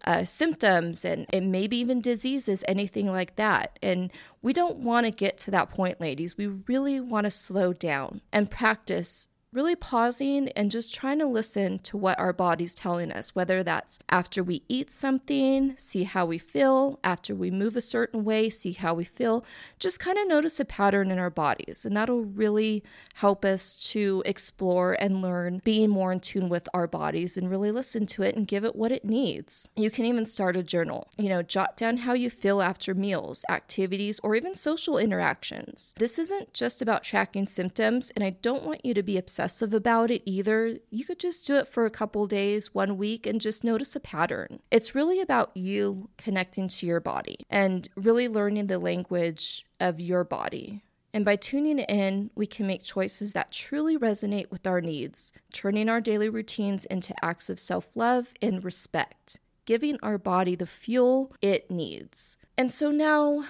uh, 0.05 0.24
symptoms 0.24 1.05
and, 1.05 1.25
and 1.29 1.51
maybe 1.51 1.77
even 1.77 2.01
diseases, 2.01 2.63
anything 2.67 3.08
like 3.08 3.36
that. 3.36 3.77
And 3.81 4.12
we 4.41 4.53
don't 4.53 4.77
want 4.77 5.05
to 5.05 5.12
get 5.12 5.38
to 5.39 5.51
that 5.51 5.70
point, 5.70 6.01
ladies. 6.01 6.38
We 6.38 6.48
really 6.48 7.00
want 7.00 7.25
to 7.25 7.31
slow 7.31 7.74
down 7.74 8.22
and 8.31 8.50
practice 8.50 9.27
really 9.53 9.75
pausing 9.75 10.48
and 10.50 10.72
just 10.72 10.96
trying 10.96 11.20
to 11.20 11.25
listen 11.25 11.77
to 11.79 11.98
what 11.98 12.17
our 12.17 12.31
body's 12.31 12.74
telling 12.74 13.12
us, 13.12 13.36
whether 13.36 13.63
that's 13.63 14.00
after 14.10 14.41
we 14.41 14.63
eat 14.70 14.89
something, 14.89 15.75
see 15.75 16.03
how 16.03 16.25
we 16.25 16.38
feel, 16.38 17.00
after 17.03 17.36
we 17.36 17.51
move 17.51 17.75
a 17.75 17.81
certain 17.81 18.24
way, 18.24 18.50
see 18.50 18.72
how 18.72 18.93
we 18.93 19.03
feel. 19.03 19.43
Just 19.77 20.00
kind 20.00 20.17
of 20.17 20.27
notice 20.27 20.60
a 20.62 20.65
pattern 20.65 21.12
in 21.12 21.20
our 21.20 21.29
bodies, 21.29 21.86
and 21.86 21.98
that'll 21.98 22.24
really 22.24 22.81
help 23.15 23.43
us 23.43 23.77
to 23.91 24.24
explore 24.25 24.93
and 25.01 25.22
learn 25.22 25.62
being 25.65 25.89
more 25.89 26.13
in 26.13 26.22
tune 26.22 26.48
with 26.48 26.70
our 26.74 26.88
bodies 26.88 27.36
and 27.36 27.50
really 27.50 27.72
listen 27.72 28.05
to 28.05 28.24
it 28.24 28.38
and 28.38 28.48
give 28.48 28.63
it 28.63 28.75
what 28.75 28.93
it 28.93 29.03
needs. 29.03 29.67
You 29.75 29.91
can 29.91 30.05
even 30.05 30.25
start 30.25 30.55
a 30.55 30.63
journal. 30.63 31.10
You 31.17 31.27
know, 31.27 31.41
jot 31.41 31.75
down 31.75 31.98
how 31.98 32.13
you 32.13 32.29
feel 32.29 32.62
after 32.62 32.93
meals, 32.93 33.43
activities, 33.50 34.17
or 34.24 34.34
even 34.36 34.55
social 34.55 34.98
interactions. 34.98 35.93
This 35.98 36.17
isn't 36.17 36.53
just 36.53 36.81
about 36.81 37.03
tracking 37.03 37.48
symptoms, 37.48 38.12
and 38.12 38.24
I 38.24 38.29
don't 38.29 38.63
want 38.63 38.86
you 38.86 38.93
to 38.93 39.03
be 39.03 39.17
obsessed 39.17 39.40
obsessive 39.41 39.74
about 39.74 40.12
it 40.12 40.21
either. 40.24 40.77
You 40.91 41.03
could 41.03 41.19
just 41.19 41.48
do 41.48 41.55
it 41.55 41.67
for 41.67 41.86
a 41.86 41.89
couple 41.89 42.27
days, 42.27 42.75
one 42.75 42.95
week, 42.98 43.25
and 43.25 43.41
just 43.41 43.63
notice 43.63 43.95
a 43.95 44.00
pattern. 44.00 44.60
It's 44.69 44.93
really 44.93 45.19
about 45.19 45.55
you 45.57 46.10
connecting 46.17 46.67
to 46.67 46.86
your 46.86 47.00
body 47.00 47.38
and 47.50 47.88
really 47.95 48.27
learning 48.27 48.67
the 48.67 48.77
language 48.77 49.65
of 49.79 50.00
your 50.00 50.24
body. 50.24 50.83
And 51.12 51.25
by 51.25 51.38
tuning 51.38 51.79
in, 51.79 52.29
we 52.36 52.45
can 52.45 52.67
make 52.67 52.83
choices 52.83 53.33
that 53.33 53.51
truly 53.51 53.98
resonate 53.98 54.51
with 54.51 54.67
our 54.67 54.79
needs, 54.79 55.33
turning 55.51 55.89
our 55.89 56.01
daily 56.01 56.29
routines 56.29 56.86
into 56.86 57.15
acts 57.25 57.50
of 57.50 57.60
self 57.60 57.89
love 57.95 58.31
and 58.43 58.63
respect, 58.63 59.39
giving 59.65 59.98
our 60.03 60.19
body 60.19 60.53
the 60.53 60.67
fuel 60.67 61.33
it 61.41 61.71
needs. 61.71 62.38
And 62.60 62.71
so 62.71 62.91
now 62.91 63.45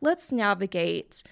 let's 0.00 0.32
navigate 0.32 1.22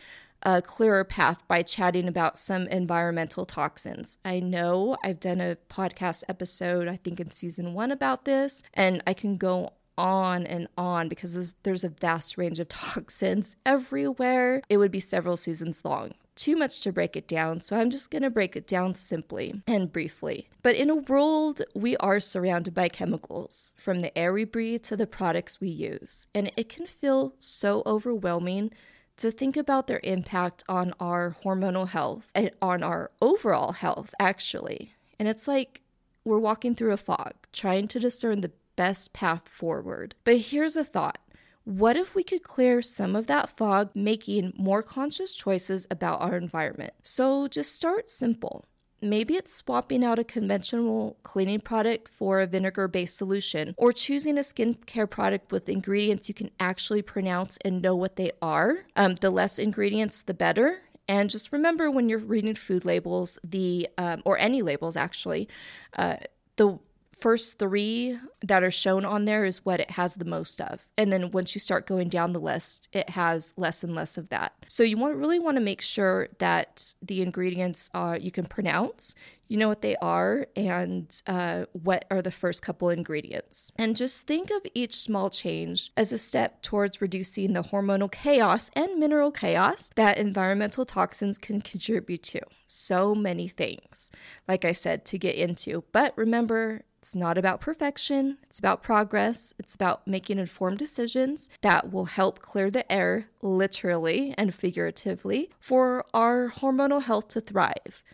a 0.43 0.63
clearer 0.63 1.05
path 1.05 1.47
by 1.47 1.63
chatting 1.63 2.09
about 2.09 2.39
some 2.39 2.67
environmental 2.69 3.47
toxins. 3.47 4.19
I 4.25 4.41
know 4.41 4.97
I've 5.05 5.21
done 5.21 5.41
a 5.41 5.57
podcast 5.71 6.25
episode, 6.29 6.89
I 6.89 6.97
think 6.97 7.21
in 7.21 7.31
season 7.31 7.75
one, 7.75 7.91
about 7.91 8.25
this, 8.25 8.63
and 8.75 9.03
I 9.07 9.15
can 9.15 9.37
go 9.37 9.73
on 9.99 10.47
and 10.47 10.69
on 10.77 11.09
because 11.09 11.35
there's, 11.35 11.55
there's, 11.63 11.85
a 11.85 11.89
vast 11.89 12.39
range 12.39 12.59
of 12.61 12.69
toxins 12.71 13.57
everywhere. 13.65 14.63
It 14.69 14.79
would 14.79 14.91
be 14.91 15.01
several 15.01 15.37
seasons 15.37 15.85
long. 15.85 16.13
Too 16.35 16.57
much 16.57 16.81
to 16.81 16.93
break 16.93 17.15
it 17.15 17.29
down, 17.29 17.61
so 17.61 17.79
I'm 17.79 17.91
just 17.91 18.11
going 18.11 18.23
to 18.23 18.31
break 18.31 18.57
it 18.57 18.67
down 18.67 18.95
simply 18.95 19.61
and 19.67 19.93
briefly. 19.93 20.49
But 20.63 20.77
in 20.77 20.89
a 20.89 20.95
world, 20.95 21.61
we 21.75 21.95
are 21.99 22.21
surrounded 22.21 22.73
by 22.73 22.89
chemicals, 22.89 23.75
from 23.77 24.01
the 24.01 24.17
air 24.17 24.33
we 24.33 24.45
breathe 24.45 24.83
to 24.85 24.97
the 24.97 25.07
products 25.07 25.61
we 25.61 25.69
use, 25.69 26.27
and 26.35 26.51
it 26.57 26.71
can 26.71 26.87
feel 26.87 27.35
so 27.39 27.83
overwhelming 27.85 28.73
to 29.17 29.31
think 29.31 29.57
about 29.57 29.87
their 29.87 30.01
impact 30.03 30.65
on 30.69 30.93
our 30.99 31.37
hormonal 31.45 31.89
health 31.89 32.31
and 32.35 32.51
on 32.61 32.83
our 32.83 33.11
overall 33.21 33.73
health, 33.73 34.15
actually. 34.19 34.95
And 35.19 35.29
it's 35.29 35.47
like 35.47 35.83
we're 36.25 36.39
walking 36.39 36.75
through 36.75 36.93
a 36.93 36.97
fog, 36.97 37.35
trying 37.53 37.89
to 37.89 38.01
discern 38.01 38.41
the 38.41 38.53
best 38.77 39.13
path 39.13 39.49
forward. 39.49 40.15
But 40.25 40.39
here's 40.39 40.77
a 40.77 40.85
thought 40.85 41.19
what 41.65 41.97
if 41.97 42.17
we 42.17 42.25
could 42.25 42.43
clear 42.43 42.83
some 42.83 43.15
of 43.15 43.29
that 43.29 43.57
fog, 43.57 43.91
making 43.95 44.53
more 44.57 44.83
conscious 44.83 45.37
choices 45.37 45.87
about 45.91 46.21
our 46.21 46.37
environment? 46.37 46.93
So 47.05 47.47
just 47.47 47.73
start 47.73 48.11
simple. 48.11 48.65
Maybe 49.03 49.35
it's 49.35 49.53
swapping 49.53 50.05
out 50.05 50.19
a 50.21 50.25
conventional 50.25 51.17
cleaning 51.25 51.61
product 51.61 52.09
for 52.09 52.41
a 52.41 52.47
vinegar 52.47 52.87
based 52.87 53.17
solution, 53.17 53.75
or 53.77 53.93
choosing 53.93 54.39
a 54.39 54.43
skincare 54.43 55.11
product 55.11 55.51
with 55.51 55.69
ingredients 55.69 56.29
you 56.29 56.35
can 56.35 56.51
actually 56.61 57.03
pronounce 57.03 57.59
and 57.65 57.83
know 57.83 57.97
what 57.97 58.17
they 58.17 58.31
are. 58.41 58.85
Um, 58.95 59.17
the 59.17 59.31
less 59.31 59.59
ingredients, 59.59 60.23
the 60.23 60.35
better. 60.35 60.79
And 61.09 61.29
just 61.29 61.53
remember 61.53 61.91
when 61.91 62.09
you're 62.09 62.21
reading 62.21 62.55
food 62.55 62.85
labels, 62.85 63.39
the 63.43 63.89
um, 63.99 64.23
or 64.25 64.39
any 64.39 64.63
labels 64.63 64.97
actually, 64.97 65.49
uh, 65.97 66.17
the 66.57 66.79
first 67.23 67.57
three 67.61 68.19
that 68.43 68.65
are 68.65 68.71
shown 68.71 69.05
on 69.05 69.27
there 69.27 69.45
is 69.45 69.65
what 69.65 69.79
it 69.79 69.93
has 69.93 70.17
the 70.17 70.25
most 70.25 70.61
of. 70.61 70.89
And 70.99 71.13
then 71.13 71.31
once 71.31 71.55
you 71.55 71.61
start 71.61 71.87
going 71.87 72.09
down 72.09 72.33
the 72.33 72.41
list, 72.41 72.89
it 72.93 73.11
has 73.11 73.55
less 73.57 73.85
and 73.85 73.95
less 73.95 74.19
of 74.19 74.29
that. 74.31 74.55
So 74.67 74.83
you 74.83 74.97
want 74.97 75.15
really 75.15 75.39
want 75.39 75.57
to 75.57 75.63
make 75.63 75.83
sure 75.83 76.29
that 76.39 76.95
the 77.01 77.23
ingredients 77.23 77.89
are 77.95 78.17
you 78.19 78.33
can 78.33 78.47
pronounce, 78.47 79.15
you 79.47 79.57
know 79.57 79.69
what 79.69 79.83
they 79.83 79.95
are, 79.97 80.49
and 80.57 81.23
uh, 81.29 81.67
what 81.73 82.07
are 82.11 82.23
the 82.23 82.33
first 82.33 82.61
couple 82.63 82.89
ingredients. 82.89 83.71
And 83.77 83.95
just 83.95 84.27
think 84.27 84.51
of 84.51 84.63
each 84.75 84.97
small 84.97 85.31
change 85.31 85.93
as 85.97 86.13
a 86.13 86.19
step 86.19 86.61
towards 86.63 87.01
reducing 87.01 87.53
the 87.53 87.63
hormonal 87.63 88.11
chaos 88.11 88.69
and 88.75 88.99
mineral 88.99 89.31
chaos 89.31 89.91
that 89.95 90.19
environmental 90.19 90.85
toxins 90.85 91.39
can 91.39 91.61
contribute 91.61 92.25
to. 92.25 92.41
So 92.67 93.15
many 93.15 93.47
things, 93.47 94.11
like 94.49 94.65
I 94.65 94.73
said, 94.73 95.05
to 95.05 95.19
get 95.19 95.37
into. 95.37 95.85
But 95.93 96.17
remember, 96.17 96.83
it's 97.03 97.17
not 97.17 97.37
about 97.37 97.61
perfection, 97.61 98.39
it's 98.45 98.61
about 98.61 98.85
progress. 98.85 99.53
It's 99.59 99.75
about 99.75 100.07
making 100.07 100.39
informed 100.39 100.79
decisions 100.79 101.51
that 101.63 101.91
will 101.91 102.05
help 102.05 102.39
clear 102.39 102.71
the 102.71 102.91
air, 102.91 103.27
literally 103.43 104.37
and 104.39 104.55
figuratively, 104.55 105.51
for 105.59 106.05
our 106.15 106.51
hormonal 106.51 107.03
health 107.03 107.27
to 107.29 107.41
thrive. 107.41 108.05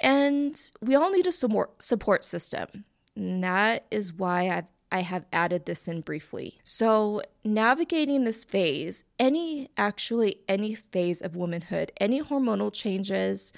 And 0.00 0.60
we 0.82 0.96
all 0.96 1.12
need 1.12 1.28
a 1.28 1.32
support 1.32 2.24
system. 2.24 2.84
And 3.14 3.44
that 3.44 3.86
is 3.92 4.12
why 4.12 4.48
I've 4.50 4.70
I 4.90 5.00
have 5.00 5.26
added 5.32 5.66
this 5.66 5.88
in 5.88 6.02
briefly. 6.02 6.60
So, 6.62 7.20
navigating 7.42 8.22
this 8.22 8.44
phase, 8.44 9.04
any 9.18 9.68
actually 9.76 10.38
any 10.48 10.76
phase 10.76 11.20
of 11.20 11.34
womanhood, 11.34 11.90
any 12.00 12.22
hormonal 12.22 12.72
changes, 12.72 13.52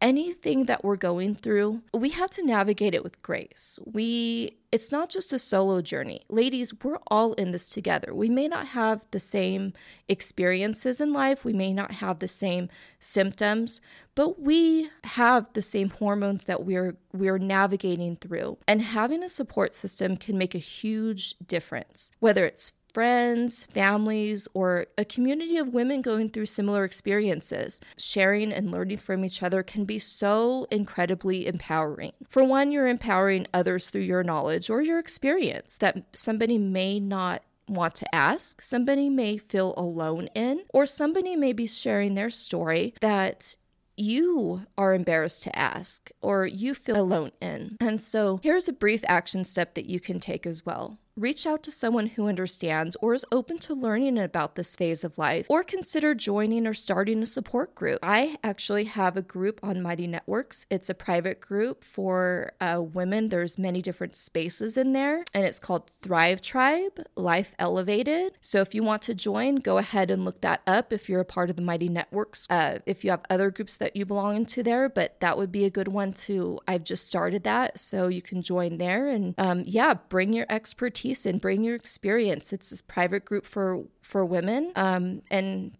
anything 0.00 0.64
that 0.66 0.84
we're 0.84 0.96
going 0.96 1.34
through, 1.34 1.82
we 1.92 2.10
have 2.10 2.30
to 2.30 2.44
navigate 2.44 2.94
it 2.94 3.04
with 3.04 3.22
grace. 3.22 3.78
We 3.84 4.56
it's 4.72 4.92
not 4.92 5.08
just 5.08 5.32
a 5.32 5.38
solo 5.38 5.80
journey. 5.80 6.22
Ladies, 6.28 6.74
we're 6.82 6.98
all 7.06 7.32
in 7.34 7.52
this 7.52 7.68
together. 7.68 8.14
We 8.14 8.28
may 8.28 8.46
not 8.46 8.66
have 8.68 9.06
the 9.10 9.20
same 9.20 9.72
experiences 10.08 11.00
in 11.00 11.12
life, 11.12 11.44
we 11.44 11.54
may 11.54 11.72
not 11.72 11.92
have 11.92 12.18
the 12.18 12.28
same 12.28 12.68
symptoms, 13.00 13.80
but 14.14 14.40
we 14.40 14.90
have 15.04 15.46
the 15.54 15.62
same 15.62 15.90
hormones 15.90 16.44
that 16.44 16.64
we're 16.64 16.96
we're 17.12 17.38
navigating 17.38 18.16
through. 18.16 18.58
And 18.68 18.82
having 18.82 19.22
a 19.22 19.28
support 19.28 19.74
system 19.74 20.16
can 20.16 20.36
make 20.36 20.54
a 20.54 20.58
huge 20.58 21.36
difference. 21.46 22.10
Whether 22.20 22.44
it's 22.44 22.72
friends, 22.96 23.66
families, 23.74 24.48
or 24.54 24.86
a 24.96 25.04
community 25.04 25.58
of 25.58 25.74
women 25.74 26.00
going 26.00 26.30
through 26.30 26.46
similar 26.46 26.82
experiences. 26.82 27.78
Sharing 27.98 28.50
and 28.50 28.72
learning 28.72 28.96
from 28.96 29.22
each 29.22 29.42
other 29.42 29.62
can 29.62 29.84
be 29.84 29.98
so 29.98 30.66
incredibly 30.70 31.46
empowering. 31.46 32.12
For 32.26 32.42
one, 32.42 32.72
you're 32.72 32.88
empowering 32.88 33.48
others 33.52 33.90
through 33.90 34.00
your 34.00 34.22
knowledge 34.22 34.70
or 34.70 34.80
your 34.80 34.98
experience 34.98 35.76
that 35.76 36.04
somebody 36.14 36.56
may 36.56 36.98
not 36.98 37.42
want 37.68 37.96
to 37.96 38.14
ask, 38.14 38.62
somebody 38.62 39.10
may 39.10 39.36
feel 39.36 39.74
alone 39.76 40.30
in, 40.34 40.62
or 40.72 40.86
somebody 40.86 41.36
may 41.36 41.52
be 41.52 41.66
sharing 41.66 42.14
their 42.14 42.30
story 42.30 42.94
that 43.02 43.58
you 43.98 44.62
are 44.78 44.94
embarrassed 44.94 45.42
to 45.42 45.58
ask 45.58 46.10
or 46.22 46.46
you 46.46 46.72
feel 46.72 47.02
alone 47.02 47.32
in. 47.42 47.76
And 47.78 48.00
so 48.00 48.40
here's 48.42 48.68
a 48.68 48.72
brief 48.72 49.04
action 49.06 49.44
step 49.44 49.74
that 49.74 49.84
you 49.84 50.00
can 50.00 50.18
take 50.18 50.46
as 50.46 50.64
well 50.64 50.98
reach 51.16 51.46
out 51.46 51.62
to 51.62 51.70
someone 51.70 52.08
who 52.08 52.28
understands 52.28 52.94
or 53.00 53.14
is 53.14 53.24
open 53.32 53.58
to 53.58 53.74
learning 53.74 54.18
about 54.18 54.54
this 54.54 54.76
phase 54.76 55.02
of 55.02 55.16
life, 55.16 55.46
or 55.48 55.64
consider 55.64 56.14
joining 56.14 56.66
or 56.66 56.74
starting 56.74 57.22
a 57.22 57.26
support 57.26 57.74
group. 57.74 57.98
I 58.02 58.36
actually 58.44 58.84
have 58.84 59.16
a 59.16 59.22
group 59.22 59.58
on 59.62 59.80
Mighty 59.80 60.06
Networks. 60.06 60.66
It's 60.70 60.90
a 60.90 60.94
private 60.94 61.40
group 61.40 61.84
for 61.84 62.52
uh, 62.60 62.82
women. 62.82 63.30
There's 63.30 63.58
many 63.58 63.80
different 63.80 64.14
spaces 64.14 64.76
in 64.76 64.92
there, 64.92 65.24
and 65.32 65.46
it's 65.46 65.58
called 65.58 65.88
Thrive 65.88 66.42
Tribe 66.42 67.00
Life 67.16 67.54
Elevated. 67.58 68.32
So 68.42 68.60
if 68.60 68.74
you 68.74 68.82
want 68.82 69.02
to 69.02 69.14
join, 69.14 69.56
go 69.56 69.78
ahead 69.78 70.10
and 70.10 70.24
look 70.24 70.42
that 70.42 70.60
up 70.66 70.92
if 70.92 71.08
you're 71.08 71.20
a 71.20 71.24
part 71.24 71.48
of 71.48 71.56
the 71.56 71.62
Mighty 71.62 71.88
Networks. 71.88 72.46
Uh, 72.50 72.80
if 72.84 73.04
you 73.04 73.10
have 73.10 73.22
other 73.30 73.50
groups 73.50 73.76
that 73.78 73.96
you 73.96 74.04
belong 74.04 74.36
into 74.36 74.62
there, 74.62 74.88
but 74.90 75.18
that 75.20 75.38
would 75.38 75.50
be 75.50 75.64
a 75.64 75.70
good 75.70 75.88
one 75.88 76.12
too. 76.12 76.58
I've 76.68 76.84
just 76.84 77.06
started 77.06 77.44
that, 77.44 77.80
so 77.80 78.08
you 78.08 78.20
can 78.20 78.42
join 78.42 78.76
there 78.76 79.08
and 79.08 79.34
um, 79.38 79.62
yeah, 79.66 79.94
bring 79.94 80.34
your 80.34 80.46
expertise 80.50 81.05
expertise 81.10 81.26
and 81.26 81.40
bring 81.40 81.64
your 81.64 81.74
experience. 81.74 82.52
It's 82.52 82.70
this 82.70 82.82
private 82.82 83.24
group 83.24 83.46
for 83.46 83.84
for 84.02 84.24
women, 84.24 84.72
um, 84.76 85.22
and 85.30 85.72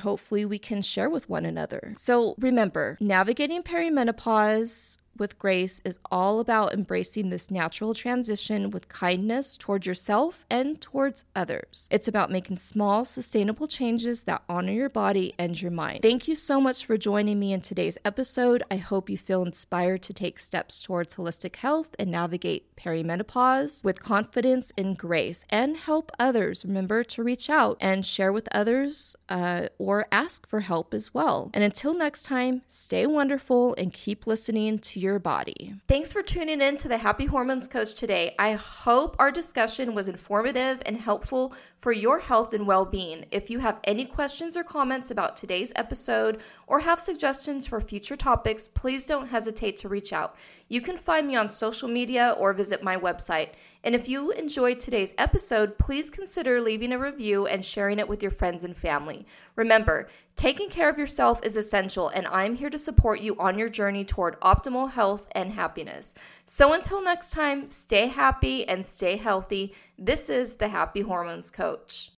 hopefully 0.00 0.44
we 0.44 0.58
can 0.58 0.82
share 0.82 1.08
with 1.08 1.28
one 1.28 1.44
another. 1.44 1.94
So 1.96 2.34
remember, 2.38 2.96
navigating 3.00 3.62
perimenopause 3.62 4.98
with 5.16 5.38
grace 5.38 5.80
is 5.84 5.98
all 6.10 6.40
about 6.40 6.72
embracing 6.72 7.30
this 7.30 7.50
natural 7.50 7.94
transition 7.94 8.70
with 8.70 8.88
kindness 8.88 9.56
towards 9.56 9.86
yourself 9.86 10.44
and 10.50 10.80
towards 10.80 11.24
others. 11.34 11.88
It's 11.90 12.08
about 12.08 12.30
making 12.30 12.56
small, 12.58 13.04
sustainable 13.04 13.66
changes 13.66 14.24
that 14.24 14.42
honor 14.48 14.72
your 14.72 14.88
body 14.88 15.34
and 15.38 15.60
your 15.60 15.70
mind. 15.70 16.02
Thank 16.02 16.28
you 16.28 16.34
so 16.34 16.60
much 16.60 16.84
for 16.84 16.96
joining 16.96 17.38
me 17.38 17.52
in 17.52 17.60
today's 17.60 17.98
episode. 18.04 18.62
I 18.70 18.76
hope 18.76 19.08
you 19.08 19.18
feel 19.18 19.42
inspired 19.42 20.02
to 20.02 20.12
take 20.12 20.38
steps 20.38 20.82
towards 20.82 21.14
holistic 21.14 21.56
health 21.56 21.94
and 21.98 22.10
navigate 22.10 22.74
perimenopause 22.76 23.84
with 23.84 24.02
confidence 24.02 24.72
and 24.76 24.96
grace 24.98 25.44
and 25.50 25.76
help 25.76 26.12
others. 26.18 26.64
Remember 26.64 27.02
to 27.04 27.22
reach 27.22 27.48
out 27.48 27.76
and 27.80 28.04
share 28.04 28.32
with 28.32 28.48
others 28.52 29.16
uh, 29.28 29.68
or 29.78 30.06
ask 30.12 30.46
for 30.48 30.60
help 30.60 30.94
as 30.94 31.14
well. 31.14 31.50
And 31.54 31.64
until 31.64 31.94
next 31.94 32.24
time, 32.24 32.62
stay 32.68 33.06
wonderful 33.06 33.74
and 33.76 33.92
keep 33.92 34.26
listening 34.26 34.78
to 34.80 35.00
your 35.04 35.18
body. 35.18 35.74
Thanks 35.86 36.12
for 36.12 36.22
tuning 36.22 36.60
in 36.60 36.78
to 36.78 36.88
the 36.88 36.98
Happy 36.98 37.26
Hormones 37.26 37.68
Coach 37.68 37.94
today. 37.94 38.34
I 38.38 38.52
hope 38.52 39.14
our 39.18 39.30
discussion 39.30 39.94
was 39.94 40.08
informative 40.08 40.82
and 40.86 40.96
helpful 40.96 41.54
for 41.84 41.92
your 41.92 42.20
health 42.20 42.54
and 42.54 42.66
well 42.66 42.86
being. 42.86 43.26
If 43.30 43.50
you 43.50 43.58
have 43.58 43.78
any 43.84 44.06
questions 44.06 44.56
or 44.56 44.64
comments 44.64 45.10
about 45.10 45.36
today's 45.36 45.70
episode 45.76 46.40
or 46.66 46.80
have 46.80 46.98
suggestions 46.98 47.66
for 47.66 47.78
future 47.78 48.16
topics, 48.16 48.66
please 48.68 49.06
don't 49.06 49.28
hesitate 49.28 49.76
to 49.76 49.90
reach 49.90 50.10
out. 50.10 50.34
You 50.66 50.80
can 50.80 50.96
find 50.96 51.28
me 51.28 51.36
on 51.36 51.50
social 51.50 51.86
media 51.86 52.34
or 52.38 52.54
visit 52.54 52.82
my 52.82 52.96
website. 52.96 53.50
And 53.84 53.94
if 53.94 54.08
you 54.08 54.30
enjoyed 54.30 54.80
today's 54.80 55.12
episode, 55.18 55.76
please 55.76 56.08
consider 56.08 56.58
leaving 56.58 56.90
a 56.90 56.98
review 56.98 57.46
and 57.46 57.62
sharing 57.62 57.98
it 57.98 58.08
with 58.08 58.22
your 58.22 58.30
friends 58.30 58.64
and 58.64 58.74
family. 58.74 59.26
Remember, 59.54 60.08
taking 60.36 60.70
care 60.70 60.88
of 60.88 60.96
yourself 60.96 61.38
is 61.42 61.58
essential, 61.58 62.08
and 62.08 62.26
I'm 62.28 62.56
here 62.56 62.70
to 62.70 62.78
support 62.78 63.20
you 63.20 63.36
on 63.38 63.58
your 63.58 63.68
journey 63.68 64.06
toward 64.06 64.40
optimal 64.40 64.92
health 64.92 65.28
and 65.32 65.52
happiness. 65.52 66.14
So 66.46 66.74
until 66.74 67.02
next 67.02 67.30
time, 67.30 67.70
stay 67.70 68.08
happy 68.08 68.68
and 68.68 68.86
stay 68.86 69.16
healthy. 69.16 69.74
This 69.98 70.28
is 70.28 70.56
the 70.56 70.68
Happy 70.68 71.00
Hormones 71.00 71.50
Coach. 71.50 72.10